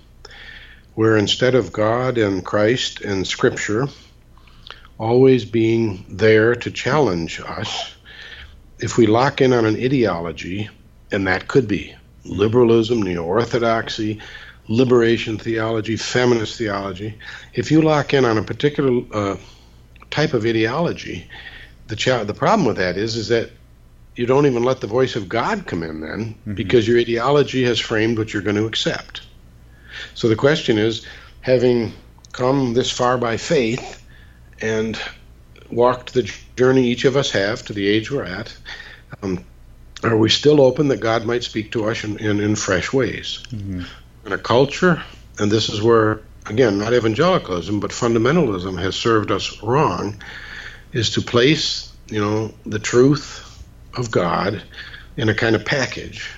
[0.94, 3.88] where instead of God and Christ and Scripture
[4.98, 7.94] always being there to challenge us,
[8.78, 10.68] if we lock in on an ideology,
[11.10, 14.20] and that could be liberalism, neo orthodoxy,
[14.68, 17.18] liberation theology, feminist theology,
[17.54, 19.36] if you lock in on a particular uh,
[20.10, 21.28] type of ideology,
[21.88, 23.50] the cha- the problem with that is is that
[24.14, 26.54] you don't even let the voice of God come in then mm-hmm.
[26.54, 29.22] because your ideology has framed what you're going to accept.
[30.14, 31.06] So the question is,
[31.40, 31.92] having
[32.32, 34.02] come this far by faith
[34.60, 34.98] and
[35.70, 38.56] walked the journey each of us have to the age we're at,
[39.22, 39.44] um,
[40.02, 43.42] are we still open that God might speak to us in, in, in fresh ways?
[43.50, 43.82] Mm-hmm.
[44.26, 45.02] In a culture,
[45.38, 50.20] and this is where, again, not evangelicalism, but fundamentalism has served us wrong,
[50.92, 53.64] is to place, you know, the truth
[53.96, 54.62] of God
[55.16, 56.30] in a kind of package.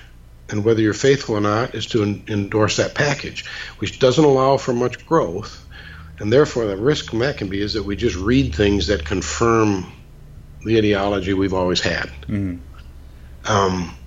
[0.55, 3.45] And whether you're faithful or not is to en- endorse that package,
[3.79, 5.67] which doesn't allow for much growth.
[6.17, 9.03] And therefore, the risk from that can be is that we just read things that
[9.03, 9.91] confirm
[10.63, 12.05] the ideology we've always had.
[12.29, 12.55] Mm-hmm.
[13.45, 13.97] Um,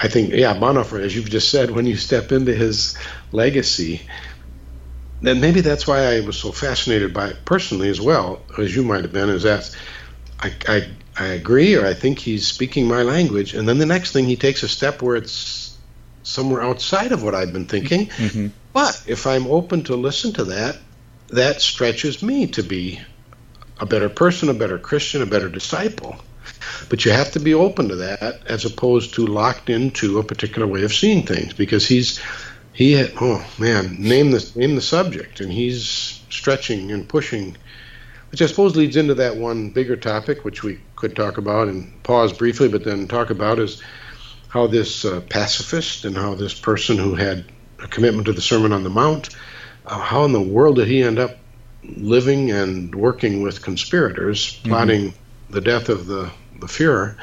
[0.00, 2.98] I think, yeah, Bonhoeffer, as you've just said, when you step into his
[3.30, 4.02] legacy,
[5.20, 8.82] then maybe that's why I was so fascinated by it personally as well, as you
[8.82, 9.72] might have been, is that
[10.40, 13.54] I, I, I agree or I think he's speaking my language.
[13.54, 15.61] And then the next thing he takes a step where it's
[16.22, 18.06] somewhere outside of what I've been thinking.
[18.06, 18.48] Mm-hmm.
[18.72, 20.78] But if I'm open to listen to that,
[21.28, 23.00] that stretches me to be
[23.80, 26.16] a better person, a better Christian, a better disciple.
[26.88, 30.66] But you have to be open to that as opposed to locked into a particular
[30.66, 32.20] way of seeing things because he's
[32.72, 37.56] he had, oh man name the name the subject and he's stretching and pushing
[38.30, 42.02] which I suppose leads into that one bigger topic which we could talk about and
[42.02, 43.82] pause briefly but then talk about is
[44.52, 47.44] how this uh, pacifist and how this person who had
[47.82, 49.30] a commitment to the Sermon on the Mount
[49.86, 51.38] uh, how in the world did he end up
[51.82, 54.68] living and working with conspirators mm-hmm.
[54.68, 55.14] plotting
[55.50, 57.16] the death of the the Fuhrer.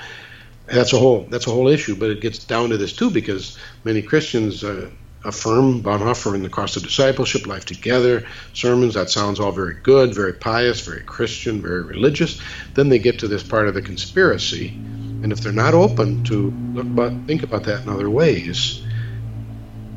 [0.65, 3.57] That's a whole that's a whole issue, but it gets down to this too because
[3.83, 4.89] many Christians uh,
[5.23, 8.93] affirm Bonhoeffer in the cost of discipleship, life together, sermons.
[8.93, 12.41] That sounds all very good, very pious, very Christian, very religious.
[12.73, 14.77] Then they get to this part of the conspiracy,
[15.21, 18.81] and if they're not open to look about, think about that in other ways,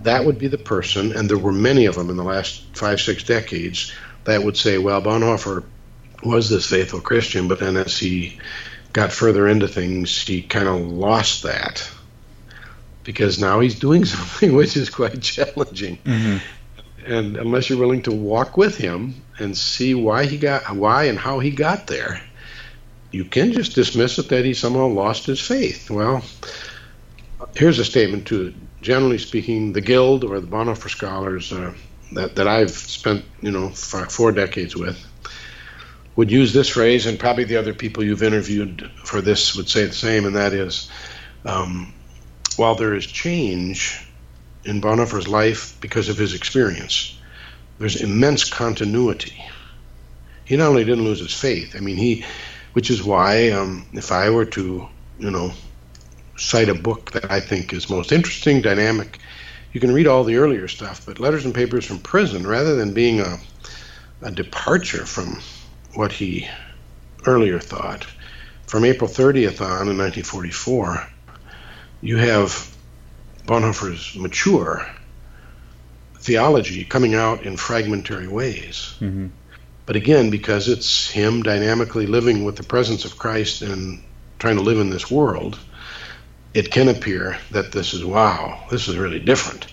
[0.03, 1.13] that would be the person.
[1.13, 3.93] And there were many of them in the last five, six decades
[4.25, 5.65] that would say, well, Bonhoeffer
[6.25, 8.39] was this faithful Christian, but then as he
[8.93, 11.89] got further into things, he kind of lost that
[13.05, 15.99] because now he's doing something which is quite challenging.
[15.99, 16.39] Mm-hmm.
[17.05, 21.19] And unless you're willing to walk with him and see why he got why and
[21.19, 22.23] how he got there,
[23.13, 25.91] you can just dismiss it that he somehow lost his faith.
[25.91, 26.25] Well,
[27.55, 31.73] here's a statement to generally speaking, the Guild or the Bonhoeffer scholars uh,
[32.13, 35.07] that that I've spent you know four decades with
[36.17, 39.87] would use this phrase, and probably the other people you've interviewed for this would say
[39.87, 40.91] the same, and that is
[41.45, 41.93] um,
[42.57, 44.07] while there is change
[44.65, 47.19] in Bonhoeffer's life because of his experience,
[47.79, 49.43] there's immense continuity.
[50.45, 52.25] He not only didn't lose his faith, I mean, he,
[52.73, 55.53] which is why, um, if I were to, you know,
[56.37, 59.19] cite a book that I think is most interesting, dynamic,
[59.73, 62.93] you can read all the earlier stuff, but Letters and Papers from Prison, rather than
[62.93, 63.39] being a,
[64.23, 65.41] a departure from
[65.95, 66.49] what he
[67.27, 68.07] earlier thought.
[68.67, 71.07] From April 30th on in 1944,
[72.01, 72.75] you have
[73.47, 74.87] Bonhoeffer's mature
[76.17, 78.95] theology coming out in fragmentary ways.
[79.01, 79.29] Mm-hmm.
[79.93, 84.03] But again, because it's him dynamically living with the presence of Christ and
[84.39, 85.59] trying to live in this world,
[86.55, 89.67] it can appear that this is wow, this is really different.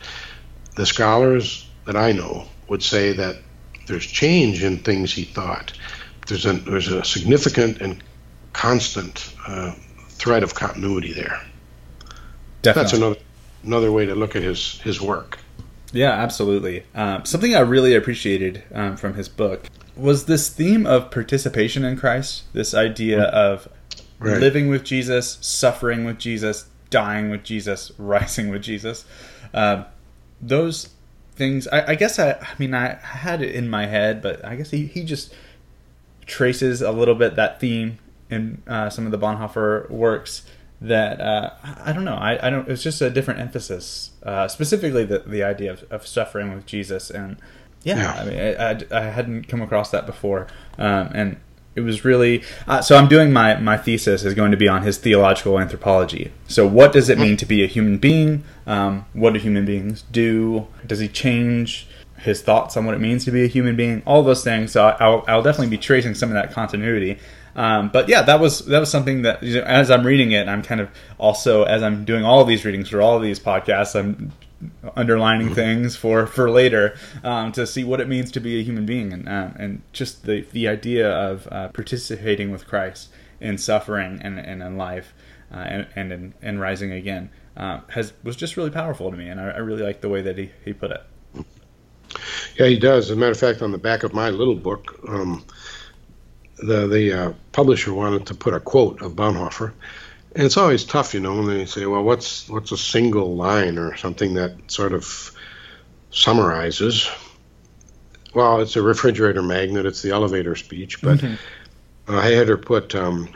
[0.76, 3.38] The scholars that I know would say that
[3.88, 5.72] there's change in things he thought
[6.28, 8.04] there's a there's a significant and
[8.52, 9.72] constant uh,
[10.10, 11.42] thread of continuity there.
[12.62, 12.84] Definitely.
[12.84, 13.20] That's another
[13.64, 15.40] another way to look at his his work.
[15.94, 16.84] Yeah, absolutely.
[16.94, 21.98] Um, something I really appreciated um, from his book was this theme of participation in
[21.98, 22.44] Christ.
[22.54, 23.36] This idea mm-hmm.
[23.36, 23.70] of
[24.20, 24.40] right.
[24.40, 29.06] living with Jesus, suffering with Jesus, dying with Jesus, rising with Jesus.
[29.54, 29.86] Um,
[30.42, 30.90] those
[31.36, 34.56] things, I, I guess I, I mean, I had it in my head, but I
[34.56, 35.34] guess he, he just
[36.26, 37.98] traces a little bit that theme
[38.30, 40.44] in uh, some of the Bonhoeffer works
[40.82, 41.52] that uh,
[41.84, 42.16] I don't know.
[42.16, 42.68] I, I, don't.
[42.70, 47.10] It's just a different emphasis, uh, specifically the the idea of, of, suffering with Jesus,
[47.10, 47.38] and
[47.84, 48.12] yeah, yeah.
[48.12, 51.38] I mean, I, I, I, hadn't come across that before, um, and
[51.76, 52.44] it was really.
[52.68, 56.32] Uh, so I'm doing my my thesis is going to be on his theological anthropology.
[56.48, 58.44] So what does it mean to be a human being?
[58.66, 60.68] Um, what do human beings do?
[60.86, 61.88] Does he change?
[62.20, 64.74] his thoughts on what it means to be a human being, all those things.
[64.74, 67.18] So I'll, I'll definitely be tracing some of that continuity.
[67.56, 70.48] Um, but yeah, that was that was something that you know, as I'm reading it,
[70.48, 73.40] I'm kind of also as I'm doing all of these readings for all of these
[73.40, 74.32] podcasts, I'm
[74.96, 75.56] underlining mm-hmm.
[75.56, 79.14] things for for later um, to see what it means to be a human being
[79.14, 84.38] and uh, and just the the idea of uh, participating with Christ in suffering and,
[84.38, 85.14] and in life
[85.52, 87.30] uh, and and in, and rising again
[87.60, 90.22] uh, has was just really powerful to me, and I, I really like the way
[90.22, 91.04] that he, he put it.
[92.58, 93.06] Yeah, he does.
[93.06, 95.44] As a matter of fact, on the back of my little book, um,
[96.58, 99.74] the the uh, publisher wanted to put a quote of Bonhoeffer,
[100.36, 103.78] and it's always tough, you know, when they say, "Well, what's what's a single line
[103.78, 105.32] or something that sort of
[106.12, 107.10] summarizes?"
[108.34, 109.88] Well, it's a refrigerator magnet.
[109.88, 112.16] It's the elevator speech, but mm-hmm.
[112.16, 113.30] I had her put um,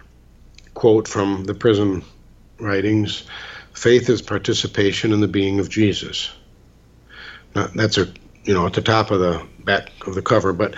[0.76, 2.04] quote from the prison
[2.60, 3.24] writings:
[3.74, 6.32] "Faith is participation in the being of Jesus."
[7.56, 8.08] Now, that's a
[8.44, 10.76] you know at the top of the back of the cover, but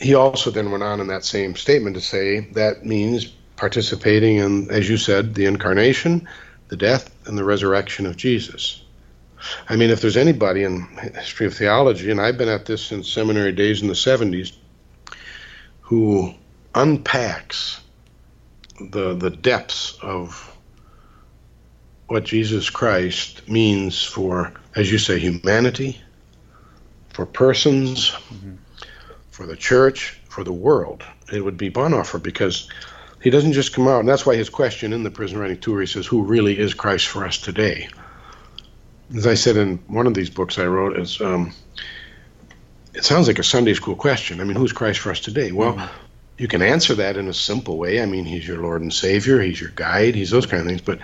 [0.00, 4.70] he also then went on in that same statement to say that means participating in,
[4.70, 6.26] as you said, the incarnation,
[6.68, 8.82] the death, and the resurrection of Jesus.
[9.68, 13.06] I mean, if there's anybody in history of theology, and I've been at this since
[13.06, 14.56] seminary days in the 70s,
[15.82, 16.32] who
[16.74, 17.82] unpacks
[18.80, 20.56] the the depths of
[22.06, 26.00] what Jesus Christ means for, as you say, humanity,
[27.10, 28.54] for persons, mm-hmm
[29.40, 31.02] for the church, for the world,
[31.32, 32.68] it would be Bonhoeffer because
[33.20, 35.80] he doesn't just come out, and that's why his question in the prison writing tour,
[35.80, 37.88] he says, Who really is Christ for us today?
[39.14, 41.52] As I said in one of these books I wrote, is um,
[42.94, 44.40] it sounds like a Sunday school question.
[44.40, 45.52] I mean, who's Christ for us today?
[45.52, 45.94] Well, mm-hmm.
[46.38, 48.00] you can answer that in a simple way.
[48.00, 50.80] I mean, he's your Lord and Savior, he's your guide, he's those kind of things.
[50.80, 51.00] But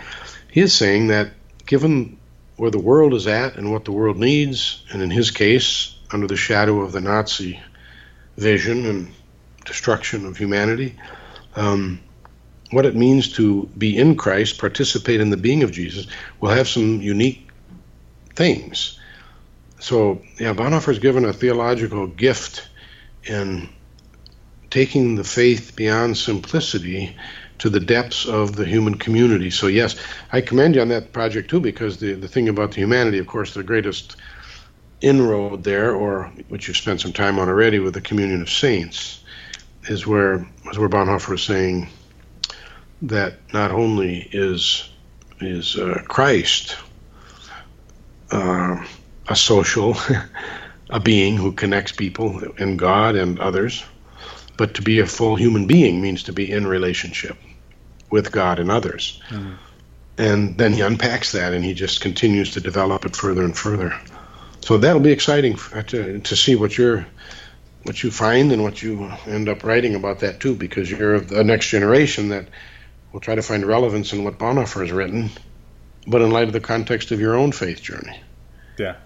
[0.50, 1.32] he is saying that
[1.66, 2.18] given
[2.56, 6.26] where the world is at and what the world needs, and in his case, under
[6.26, 7.60] the shadow of the Nazi
[8.36, 9.12] vision and
[9.64, 10.96] destruction of humanity.
[11.54, 12.00] Um,
[12.70, 16.06] what it means to be in Christ, participate in the being of Jesus,
[16.40, 17.48] will have some unique
[18.34, 18.98] things.
[19.78, 22.68] So, yeah, Bonhoeffer is given a theological gift
[23.24, 23.68] in
[24.70, 27.16] taking the faith beyond simplicity
[27.58, 29.50] to the depths of the human community.
[29.50, 29.96] So, yes,
[30.32, 33.26] I commend you on that project too, because the, the thing about the humanity, of
[33.26, 34.16] course, the greatest
[35.00, 39.22] inroad there, or which you've spent some time on already with the communion of saints,
[39.88, 41.88] is where is where Bonhoeffer is saying
[43.08, 44.88] that not only is
[45.40, 46.76] is uh, Christ
[48.30, 48.84] uh,
[49.28, 49.96] a social,
[50.90, 53.84] a being who connects people and God and others,
[54.56, 57.36] but to be a full human being means to be in relationship
[58.10, 59.20] with God and others.
[59.28, 59.54] Mm-hmm.
[60.18, 63.92] And then he unpacks that and he just continues to develop it further and further
[64.66, 67.06] so that'll be exciting to, to see what you're
[67.84, 71.44] what you find and what you end up writing about that too, because you're the
[71.44, 72.48] next generation that
[73.16, 75.30] will try to find relevance in what Bonhoeffer has written,
[76.06, 78.20] but in light of the context of your own faith journey.
[78.78, 78.96] Yeah,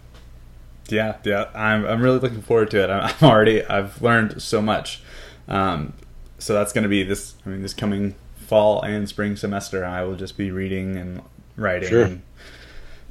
[0.88, 1.44] yeah, yeah.
[1.54, 2.90] I'm I'm really looking forward to it.
[2.90, 5.00] I'm already I've learned so much.
[5.46, 5.92] Um,
[6.40, 7.36] so that's going to be this.
[7.46, 11.22] I mean, this coming fall and spring semester, I will just be reading and
[11.54, 12.02] writing sure.
[12.02, 12.22] and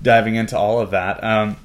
[0.01, 1.23] diving into all of that.
[1.23, 1.55] Um,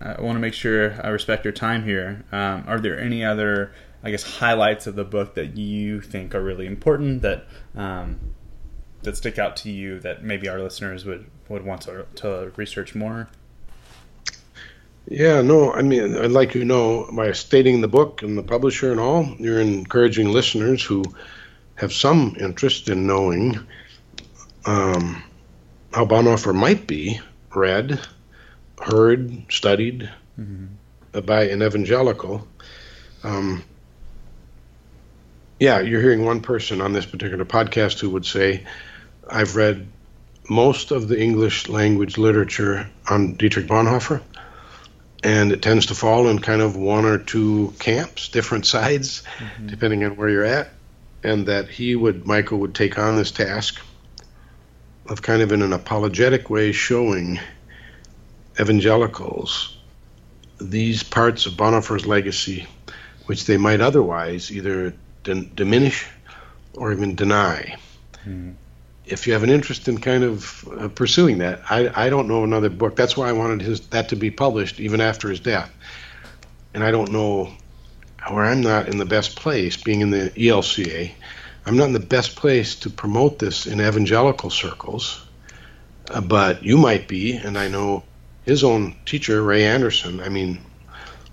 [0.00, 2.24] I want to make sure I respect your time here.
[2.32, 3.70] Um, are there any other,
[4.02, 7.46] I guess, highlights of the book that you think are really important that
[7.76, 8.18] um,
[9.02, 12.94] that stick out to you that maybe our listeners would would want to, to research
[12.94, 13.28] more?
[15.10, 18.42] Yeah, no, I mean, I'd like you to know by stating the book and the
[18.42, 21.02] publisher and all, you're encouraging listeners who
[21.76, 23.58] have some interest in knowing
[24.66, 25.22] um,
[25.94, 27.20] how Bonhoeffer might be
[27.54, 27.98] read
[28.80, 31.20] heard, studied mm-hmm.
[31.20, 32.46] by an evangelical.
[33.24, 33.64] Um,
[35.58, 38.64] yeah, you're hearing one person on this particular podcast who would say,
[39.28, 39.86] I've read
[40.48, 44.22] most of the English language literature on Dietrich Bonhoeffer,
[45.22, 49.66] and it tends to fall in kind of one or two camps, different sides, mm-hmm.
[49.66, 50.70] depending on where you're at,
[51.22, 53.80] and that he would, Michael would take on this task
[55.06, 57.40] of kind of in an apologetic way showing
[58.60, 59.76] evangelicals
[60.60, 62.66] these parts of Bonhoeffer's legacy,
[63.26, 66.06] which they might otherwise either diminish
[66.74, 67.76] or even deny.
[68.26, 68.54] Mm.
[69.10, 72.44] If you have an interest in kind of uh, pursuing that, I, I don't know
[72.44, 72.94] another book.
[72.94, 75.70] That's why I wanted his that to be published even after his death.
[76.74, 77.52] And I don't know
[78.30, 81.10] where I'm not in the best place, being in the ELCA.
[81.64, 85.24] I'm not in the best place to promote this in evangelical circles,
[86.10, 88.04] uh, but you might be, and I know
[88.44, 90.20] his own teacher, Ray Anderson.
[90.20, 90.60] I mean,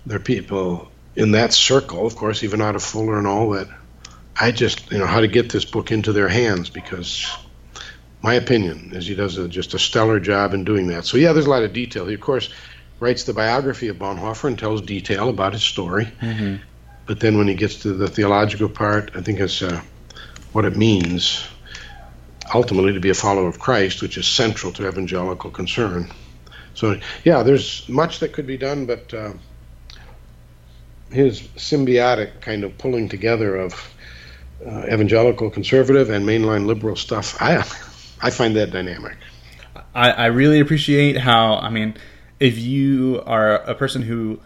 [0.04, 3.68] there are people in that circle, of course, even out of Fuller and all that.
[4.38, 7.26] I just, you know, how to get this book into their hands because
[8.26, 11.04] my opinion is he does a, just a stellar job in doing that.
[11.04, 12.06] So yeah, there's a lot of detail.
[12.06, 12.50] He of course
[12.98, 16.06] writes the biography of Bonhoeffer and tells detail about his story.
[16.20, 16.56] Mm-hmm.
[17.06, 19.80] But then when he gets to the theological part, I think it's uh,
[20.52, 21.46] what it means
[22.52, 26.10] ultimately to be a follower of Christ, which is central to evangelical concern.
[26.74, 29.34] So yeah, there's much that could be done, but uh,
[31.12, 33.72] his symbiotic kind of pulling together of
[34.66, 37.40] uh, evangelical conservative and mainline liberal stuff.
[37.40, 37.52] I
[38.20, 39.16] I find that dynamic.
[39.94, 41.96] I, I really appreciate how I mean,
[42.40, 44.40] if you are a person who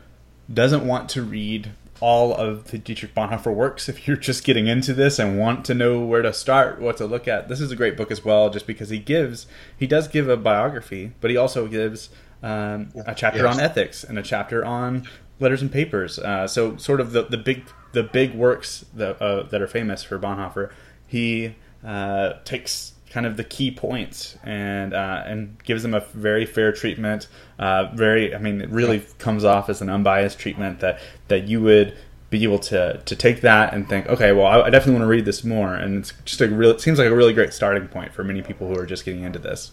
[0.53, 4.95] doesn't want to read all of the Dietrich Bonhoeffer works, if you're just getting into
[4.95, 7.77] this and want to know where to start, what to look at, this is a
[7.77, 8.51] great book as well.
[8.51, 9.47] Just because he gives,
[9.77, 12.11] he does give a biography, but he also gives
[12.43, 13.55] um, a chapter yes.
[13.55, 15.07] on ethics and a chapter on
[15.39, 16.19] letters and papers.
[16.19, 20.03] Uh, so sort of the, the big the big works that uh, that are famous
[20.03, 20.71] for Bonhoeffer,
[21.07, 26.47] he uh, takes kind of the key points and uh, and gives them a very
[26.47, 27.27] fair treatment.
[27.59, 31.61] Uh, very, I mean, it really comes off as an unbiased treatment that that you
[31.61, 31.97] would
[32.31, 35.09] be able to to take that and think, okay, well, I, I definitely want to
[35.09, 35.75] read this more.
[35.75, 36.71] And it's just a real.
[36.71, 39.25] It seems like a really great starting point for many people who are just getting
[39.25, 39.73] into this.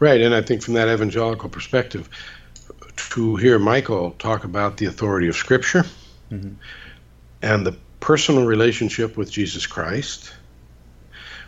[0.00, 2.08] Right, and I think from that evangelical perspective,
[3.10, 5.84] to hear Michael talk about the authority of Scripture
[6.30, 6.54] mm-hmm.
[7.42, 10.34] and the personal relationship with Jesus Christ,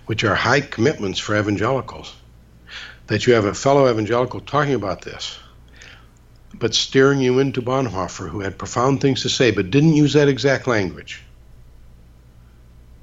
[0.06, 2.14] which are high commitments for evangelicals,
[3.08, 5.38] that you have a fellow evangelical talking about this,
[6.54, 10.28] but steering you into Bonhoeffer, who had profound things to say, but didn't use that
[10.28, 11.22] exact language.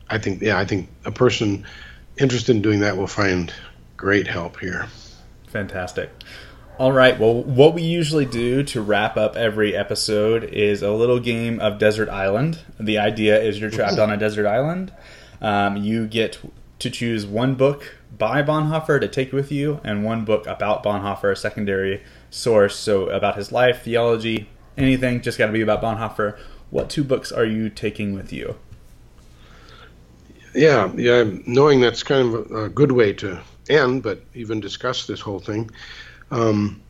[0.09, 1.65] I think, yeah, I think a person
[2.17, 3.53] interested in doing that will find
[3.97, 4.87] great help here.
[5.47, 6.09] Fantastic.
[6.79, 7.19] All right.
[7.19, 11.77] Well, what we usually do to wrap up every episode is a little game of
[11.77, 12.59] Desert Island.
[12.79, 14.91] The idea is you're trapped on a desert island.
[15.39, 16.39] Um, you get
[16.83, 21.31] to choose one book by Bonhoeffer to take with you, and one book about Bonhoeffer,
[21.31, 22.75] a secondary source.
[22.75, 25.21] So about his life, theology, anything.
[25.21, 26.37] Just got to be about Bonhoeffer.
[26.69, 28.55] What two books are you taking with you?
[30.53, 31.23] Yeah, yeah.
[31.45, 35.71] Knowing that's kind of a good way to end, but even discuss this whole thing.
[36.31, 36.81] Um,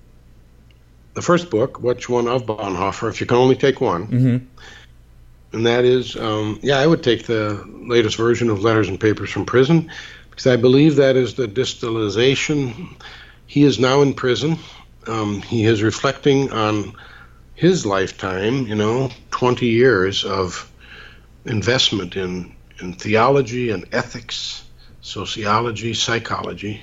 [1.14, 4.46] the first book, which one of Bonhoeffer, if you can only take one, mm-hmm.
[5.54, 9.32] And that is, um, yeah, I would take the latest version of Letters and Papers
[9.32, 9.92] from Prison
[10.30, 12.96] because I believe that is the distillation.
[13.48, 14.58] He is now in prison.
[15.08, 16.94] Um, he is reflecting on
[17.56, 20.70] his lifetime, you know, 20 years of
[21.46, 24.64] investment in, in theology and ethics,
[25.02, 26.82] sociology, psychology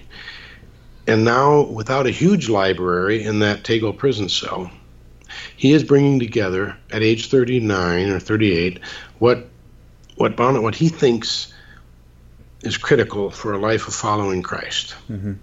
[1.10, 4.70] and now, without a huge library in that Tegel prison cell,
[5.56, 8.80] he is bringing together at age 39 or 38
[9.18, 9.48] what
[10.16, 11.52] what Bonnet what he thinks
[12.62, 14.94] is critical for a life of following Christ.
[15.08, 15.34] Mm-hmm.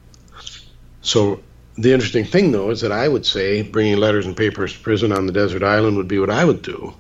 [1.02, 1.42] So
[1.78, 5.12] the interesting thing, though, is that I would say bringing letters and papers to prison
[5.12, 6.94] on the desert island would be what I would do.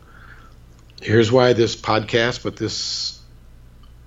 [1.02, 3.20] Here's why this podcast, but this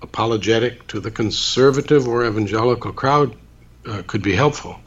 [0.02, 3.36] apologetic to the conservative or evangelical crowd
[3.86, 4.80] uh, could be helpful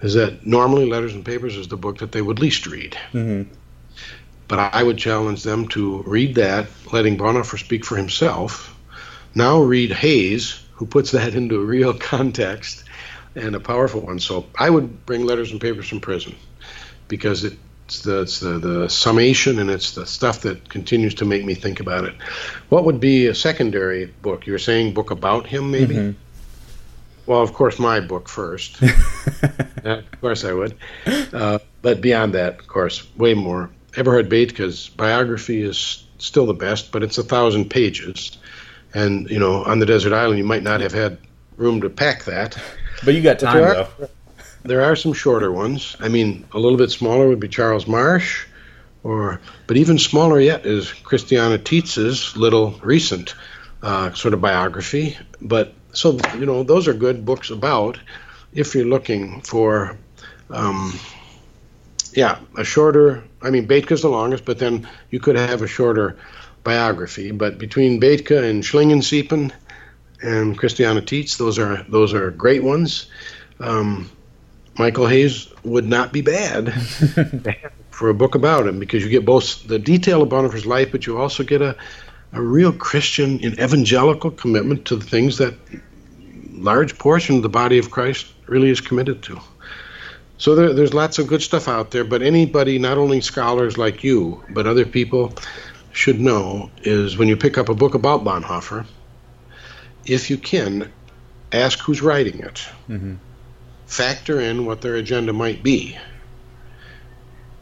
[0.00, 2.96] is that normally Letters and Papers is the book that they would least read.
[3.12, 3.52] Mm-hmm.
[4.46, 8.74] But I would challenge them to read that, letting Bonhoeffer speak for himself.
[9.34, 12.84] Now read Hayes, who puts that into a real context
[13.34, 14.20] and a powerful one.
[14.20, 16.34] So I would bring Letters and Papers from prison
[17.08, 21.44] because it's the, it's the, the summation and it's the stuff that continues to make
[21.44, 22.14] me think about it.
[22.68, 24.46] What would be a secondary book?
[24.46, 25.94] You're saying book about him, maybe?
[25.94, 26.18] Mm-hmm.
[27.28, 28.80] Well, of course, my book first.
[29.84, 30.74] of course, I would.
[31.06, 33.68] Uh, but beyond that, of course, way more.
[33.96, 38.38] Eberhard Bethge's biography is still the best, but it's a thousand pages,
[38.94, 41.18] and you know, on the desert island, you might not have had
[41.58, 42.58] room to pack that.
[43.04, 44.08] But you got time, there are, though.
[44.62, 45.96] There are some shorter ones.
[46.00, 48.46] I mean, a little bit smaller would be Charles Marsh,
[49.02, 53.34] or but even smaller yet is Christiana Tietz's little recent
[53.82, 55.18] uh, sort of biography.
[55.42, 57.98] But so you know those are good books about
[58.52, 59.96] if you're looking for
[60.50, 60.98] um,
[62.12, 66.16] yeah a shorter i mean Bethge's the longest but then you could have a shorter
[66.68, 67.30] biography.
[67.30, 69.52] But between Bethge and Schlingensiepen
[70.22, 73.06] and Christiana Tietz those are those are great ones.
[73.60, 74.10] Um,
[74.78, 76.72] Michael hayes would not be bad
[77.90, 81.06] for a book about him because you get both the detail of Bonhoeffer's life but
[81.06, 81.74] you also get a
[82.32, 85.54] a real Christian and evangelical commitment to the things that
[86.52, 89.40] large portion of the body of Christ really is committed to.
[90.36, 94.04] So there, there's lots of good stuff out there, but anybody, not only scholars like
[94.04, 95.34] you, but other people
[95.92, 98.86] should know is when you pick up a book about Bonhoeffer,
[100.06, 100.92] if you can,
[101.50, 102.66] ask who's writing it.
[102.88, 103.14] Mm-hmm.
[103.86, 105.98] Factor in what their agenda might be.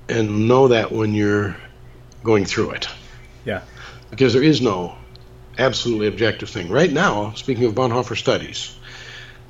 [0.08, 1.56] And know that when you're
[2.22, 2.88] going through it.
[3.44, 3.62] Yeah.
[4.16, 4.96] Because there is no
[5.58, 6.70] absolutely objective thing.
[6.70, 8.74] Right now, speaking of Bonhoeffer studies,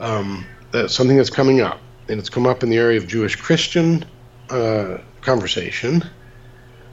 [0.00, 3.36] um, that's something that's coming up, and it's come up in the area of Jewish
[3.36, 4.04] Christian
[4.50, 6.02] uh, conversation,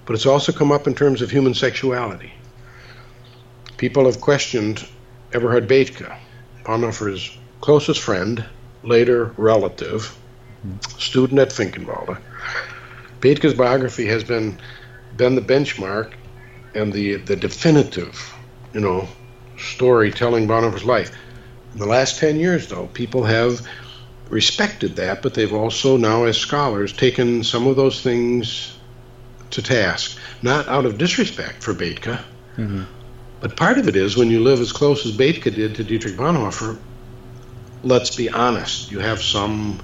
[0.06, 2.32] but it's also come up in terms of human sexuality.
[3.78, 4.86] People have questioned
[5.32, 6.16] Eberhard Bethge,
[6.64, 8.46] Bonhoeffer's closest friend,
[8.84, 10.16] later relative,
[11.00, 12.20] student at Finkenwalde.
[13.20, 14.60] Bethge's biography has been
[15.18, 16.14] been the benchmark
[16.76, 18.34] and the the definitive,
[18.74, 19.08] you know,
[19.58, 21.12] story telling Bonhoeffer's life.
[21.74, 23.66] In the last ten years, though, people have
[24.30, 28.78] respected that, but they've also now, as scholars, taken some of those things
[29.52, 32.20] to task, not out of disrespect for Bethge,
[32.58, 32.84] mm-hmm.
[33.40, 36.16] but part of it is when you live as close as Bethge did to Dietrich
[36.16, 36.78] Bonhoeffer.
[37.84, 39.80] Let's be honest, you have some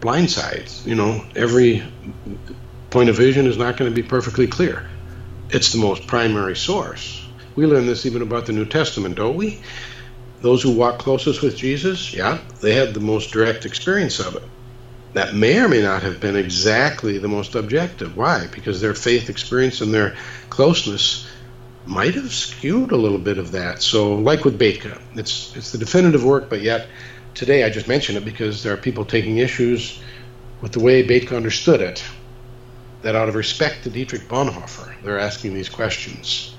[0.00, 0.86] blind sides.
[0.86, 1.82] You know, every
[2.90, 4.88] point of vision is not going to be perfectly clear.
[5.50, 7.24] It's the most primary source.
[7.54, 9.60] We learn this even about the New Testament, don't we?
[10.40, 14.42] Those who walk closest with Jesus, yeah, they had the most direct experience of it.
[15.14, 18.16] That may or may not have been exactly the most objective.
[18.16, 18.48] Why?
[18.48, 20.14] Because their faith experience and their
[20.50, 21.26] closeness
[21.86, 23.80] might have skewed a little bit of that.
[23.82, 26.88] So, like with Bethge, it's it's the definitive work, but yet
[27.34, 30.00] today I just mention it because there are people taking issues
[30.60, 32.04] with the way Bethge understood it.
[33.06, 36.56] That out of respect to Dietrich Bonhoeffer, they're asking these questions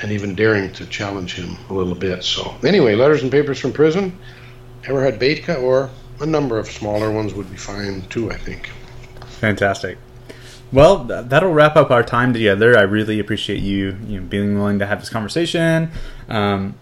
[0.00, 2.24] and even daring to challenge him a little bit.
[2.24, 4.18] So, anyway, letters and papers from prison.
[4.82, 5.90] Eberhard Bethge, or
[6.20, 8.68] a number of smaller ones would be fine too, I think.
[9.38, 9.96] Fantastic.
[10.72, 12.76] Well, that'll wrap up our time together.
[12.76, 15.92] I really appreciate you, you know, being willing to have this conversation.
[16.28, 16.74] Um,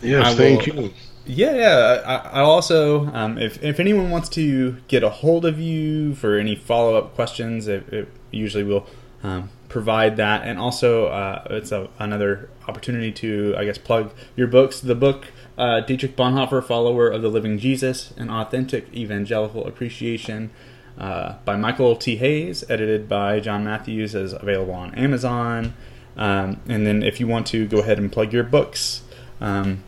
[0.00, 0.92] yes, thank you.
[1.24, 2.02] Yeah, yeah.
[2.04, 6.36] I, I also, um, if if anyone wants to get a hold of you for
[6.36, 8.86] any follow up questions, it, it, usually will
[9.22, 10.46] um, provide that.
[10.46, 14.80] And also, uh, it's a, another opportunity to, I guess, plug your books.
[14.80, 15.26] The book
[15.58, 20.50] uh, Dietrich Bonhoeffer, Follower of the Living Jesus, an authentic evangelical appreciation.
[20.98, 22.16] Uh, by Michael T.
[22.16, 25.74] Hayes, edited by John Matthews, is available on Amazon.
[26.16, 29.02] Um, and then, if you want to go ahead and plug your books,
[29.40, 29.82] um,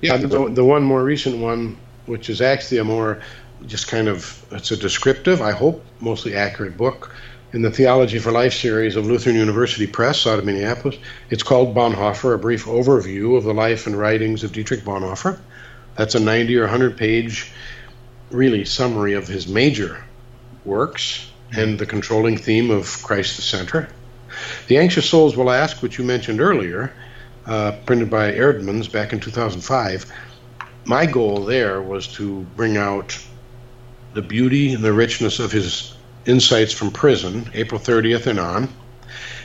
[0.00, 3.20] yeah, uh, the, the one more recent one, which is actually a more
[3.66, 7.14] just kind of it's a descriptive, I hope, mostly accurate book
[7.52, 10.96] in the Theology for Life series of Lutheran University Press out of Minneapolis.
[11.30, 15.38] It's called Bonhoeffer, a brief overview of the life and writings of Dietrich Bonhoeffer.
[15.96, 17.50] That's a 90 or 100 page,
[18.30, 20.04] really, summary of his major
[20.64, 23.88] works and the controlling theme of Christ the center.
[24.68, 26.92] The Anxious Souls Will Ask, which you mentioned earlier,
[27.50, 30.06] uh, printed by Eerdmans back in 2005.
[30.84, 33.18] My goal there was to bring out
[34.14, 35.94] the beauty and the richness of his
[36.26, 38.68] insights from prison, April 30th and on.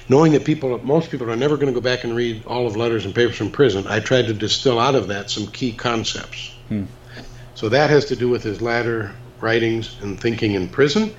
[0.07, 2.75] Knowing that people, most people are never going to go back and read all of
[2.75, 6.53] letters and papers from prison, I tried to distill out of that some key concepts.
[6.69, 6.83] Hmm.
[7.55, 11.15] So that has to do with his latter writings and thinking in prison.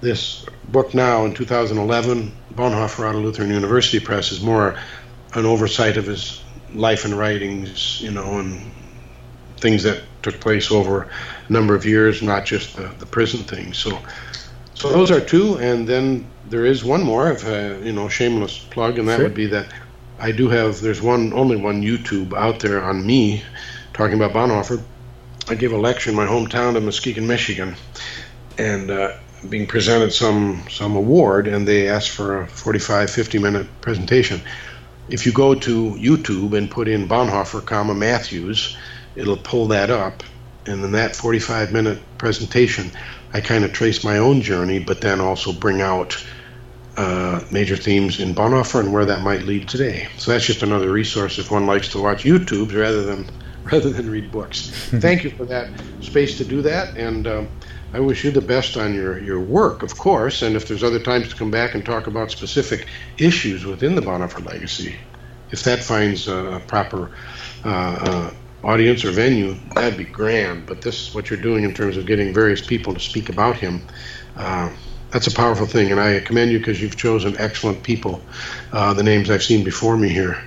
[0.00, 4.78] This book now in 2011, Bonhoeffer out of Lutheran University Press, is more
[5.34, 6.42] an oversight of his
[6.74, 8.60] life and writings, you know, and
[9.58, 11.08] things that took place over
[11.48, 13.78] a number of years, not just the, the prison things.
[13.78, 13.98] So,
[14.74, 18.58] so those are two, and then there is one more, if uh, you know, shameless
[18.58, 19.26] plug, and that sure.
[19.26, 19.72] would be that
[20.18, 20.80] I do have.
[20.80, 23.42] There's one, only one YouTube out there on me
[23.92, 24.82] talking about Bonhoeffer.
[25.48, 27.74] I gave a lecture in my hometown of Muskegon, Michigan,
[28.58, 29.16] and uh,
[29.48, 34.40] being presented some some award, and they asked for a 45, 50 minute presentation
[35.08, 38.76] if you go to YouTube and put in Bonhoeffer, comma Matthews,
[39.16, 40.22] it'll pull that up.
[40.66, 42.90] And in that 45 minute presentation,
[43.32, 46.24] I kind of trace my own journey, but then also bring out
[46.96, 50.08] uh, major themes in Bonhoeffer and where that might lead today.
[50.18, 53.26] So that's just another resource if one likes to watch YouTube rather than
[53.64, 54.70] rather than read books.
[55.00, 57.48] Thank you for that space to do that, and um,
[57.94, 60.98] I wish you the best on your, your work, of course, and if there's other
[60.98, 62.86] times to come back and talk about specific
[63.18, 64.96] issues within the Bonhoeffer legacy,
[65.50, 67.10] if that finds a proper
[67.64, 68.30] uh, uh,
[68.64, 70.66] audience or venue, that'd be grand.
[70.66, 73.56] But this, is what you're doing in terms of getting various people to speak about
[73.56, 73.82] him,
[74.36, 74.72] uh,
[75.10, 78.22] that's a powerful thing, and I commend you because you've chosen excellent people,
[78.72, 80.42] uh, the names I've seen before me here,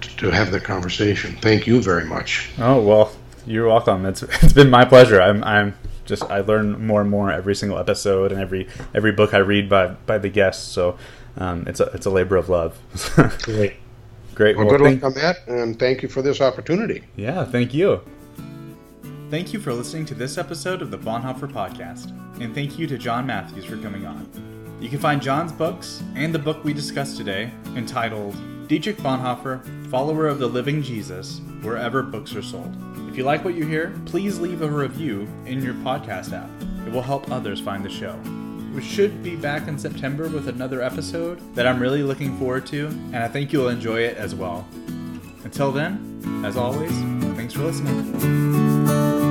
[0.00, 1.36] to, to have the conversation.
[1.42, 2.48] Thank you very much.
[2.58, 3.12] Oh well,
[3.46, 4.06] you're welcome.
[4.06, 5.20] It's it's been my pleasure.
[5.20, 5.74] I'm I'm
[6.10, 9.70] just I learn more and more every single episode and every every book I read
[9.70, 10.70] by by the guests.
[10.70, 10.98] So
[11.38, 12.78] um, it's a it's a labor of love.
[13.42, 13.76] Great,
[14.34, 14.56] great.
[14.56, 17.04] Well, well good luck on that, and thank you for this opportunity.
[17.16, 18.02] Yeah, thank you.
[19.30, 22.98] Thank you for listening to this episode of the Bonhoeffer Podcast, and thank you to
[22.98, 24.28] John Matthews for coming on.
[24.80, 28.34] You can find John's books and the book we discussed today, entitled
[28.70, 32.72] Dietrich Bonhoeffer, Follower of the Living Jesus, wherever books are sold.
[33.08, 36.48] If you like what you hear, please leave a review in your podcast app.
[36.86, 38.14] It will help others find the show.
[38.72, 42.86] We should be back in September with another episode that I'm really looking forward to,
[42.86, 44.64] and I think you'll enjoy it as well.
[45.42, 46.92] Until then, as always,
[47.34, 49.29] thanks for listening.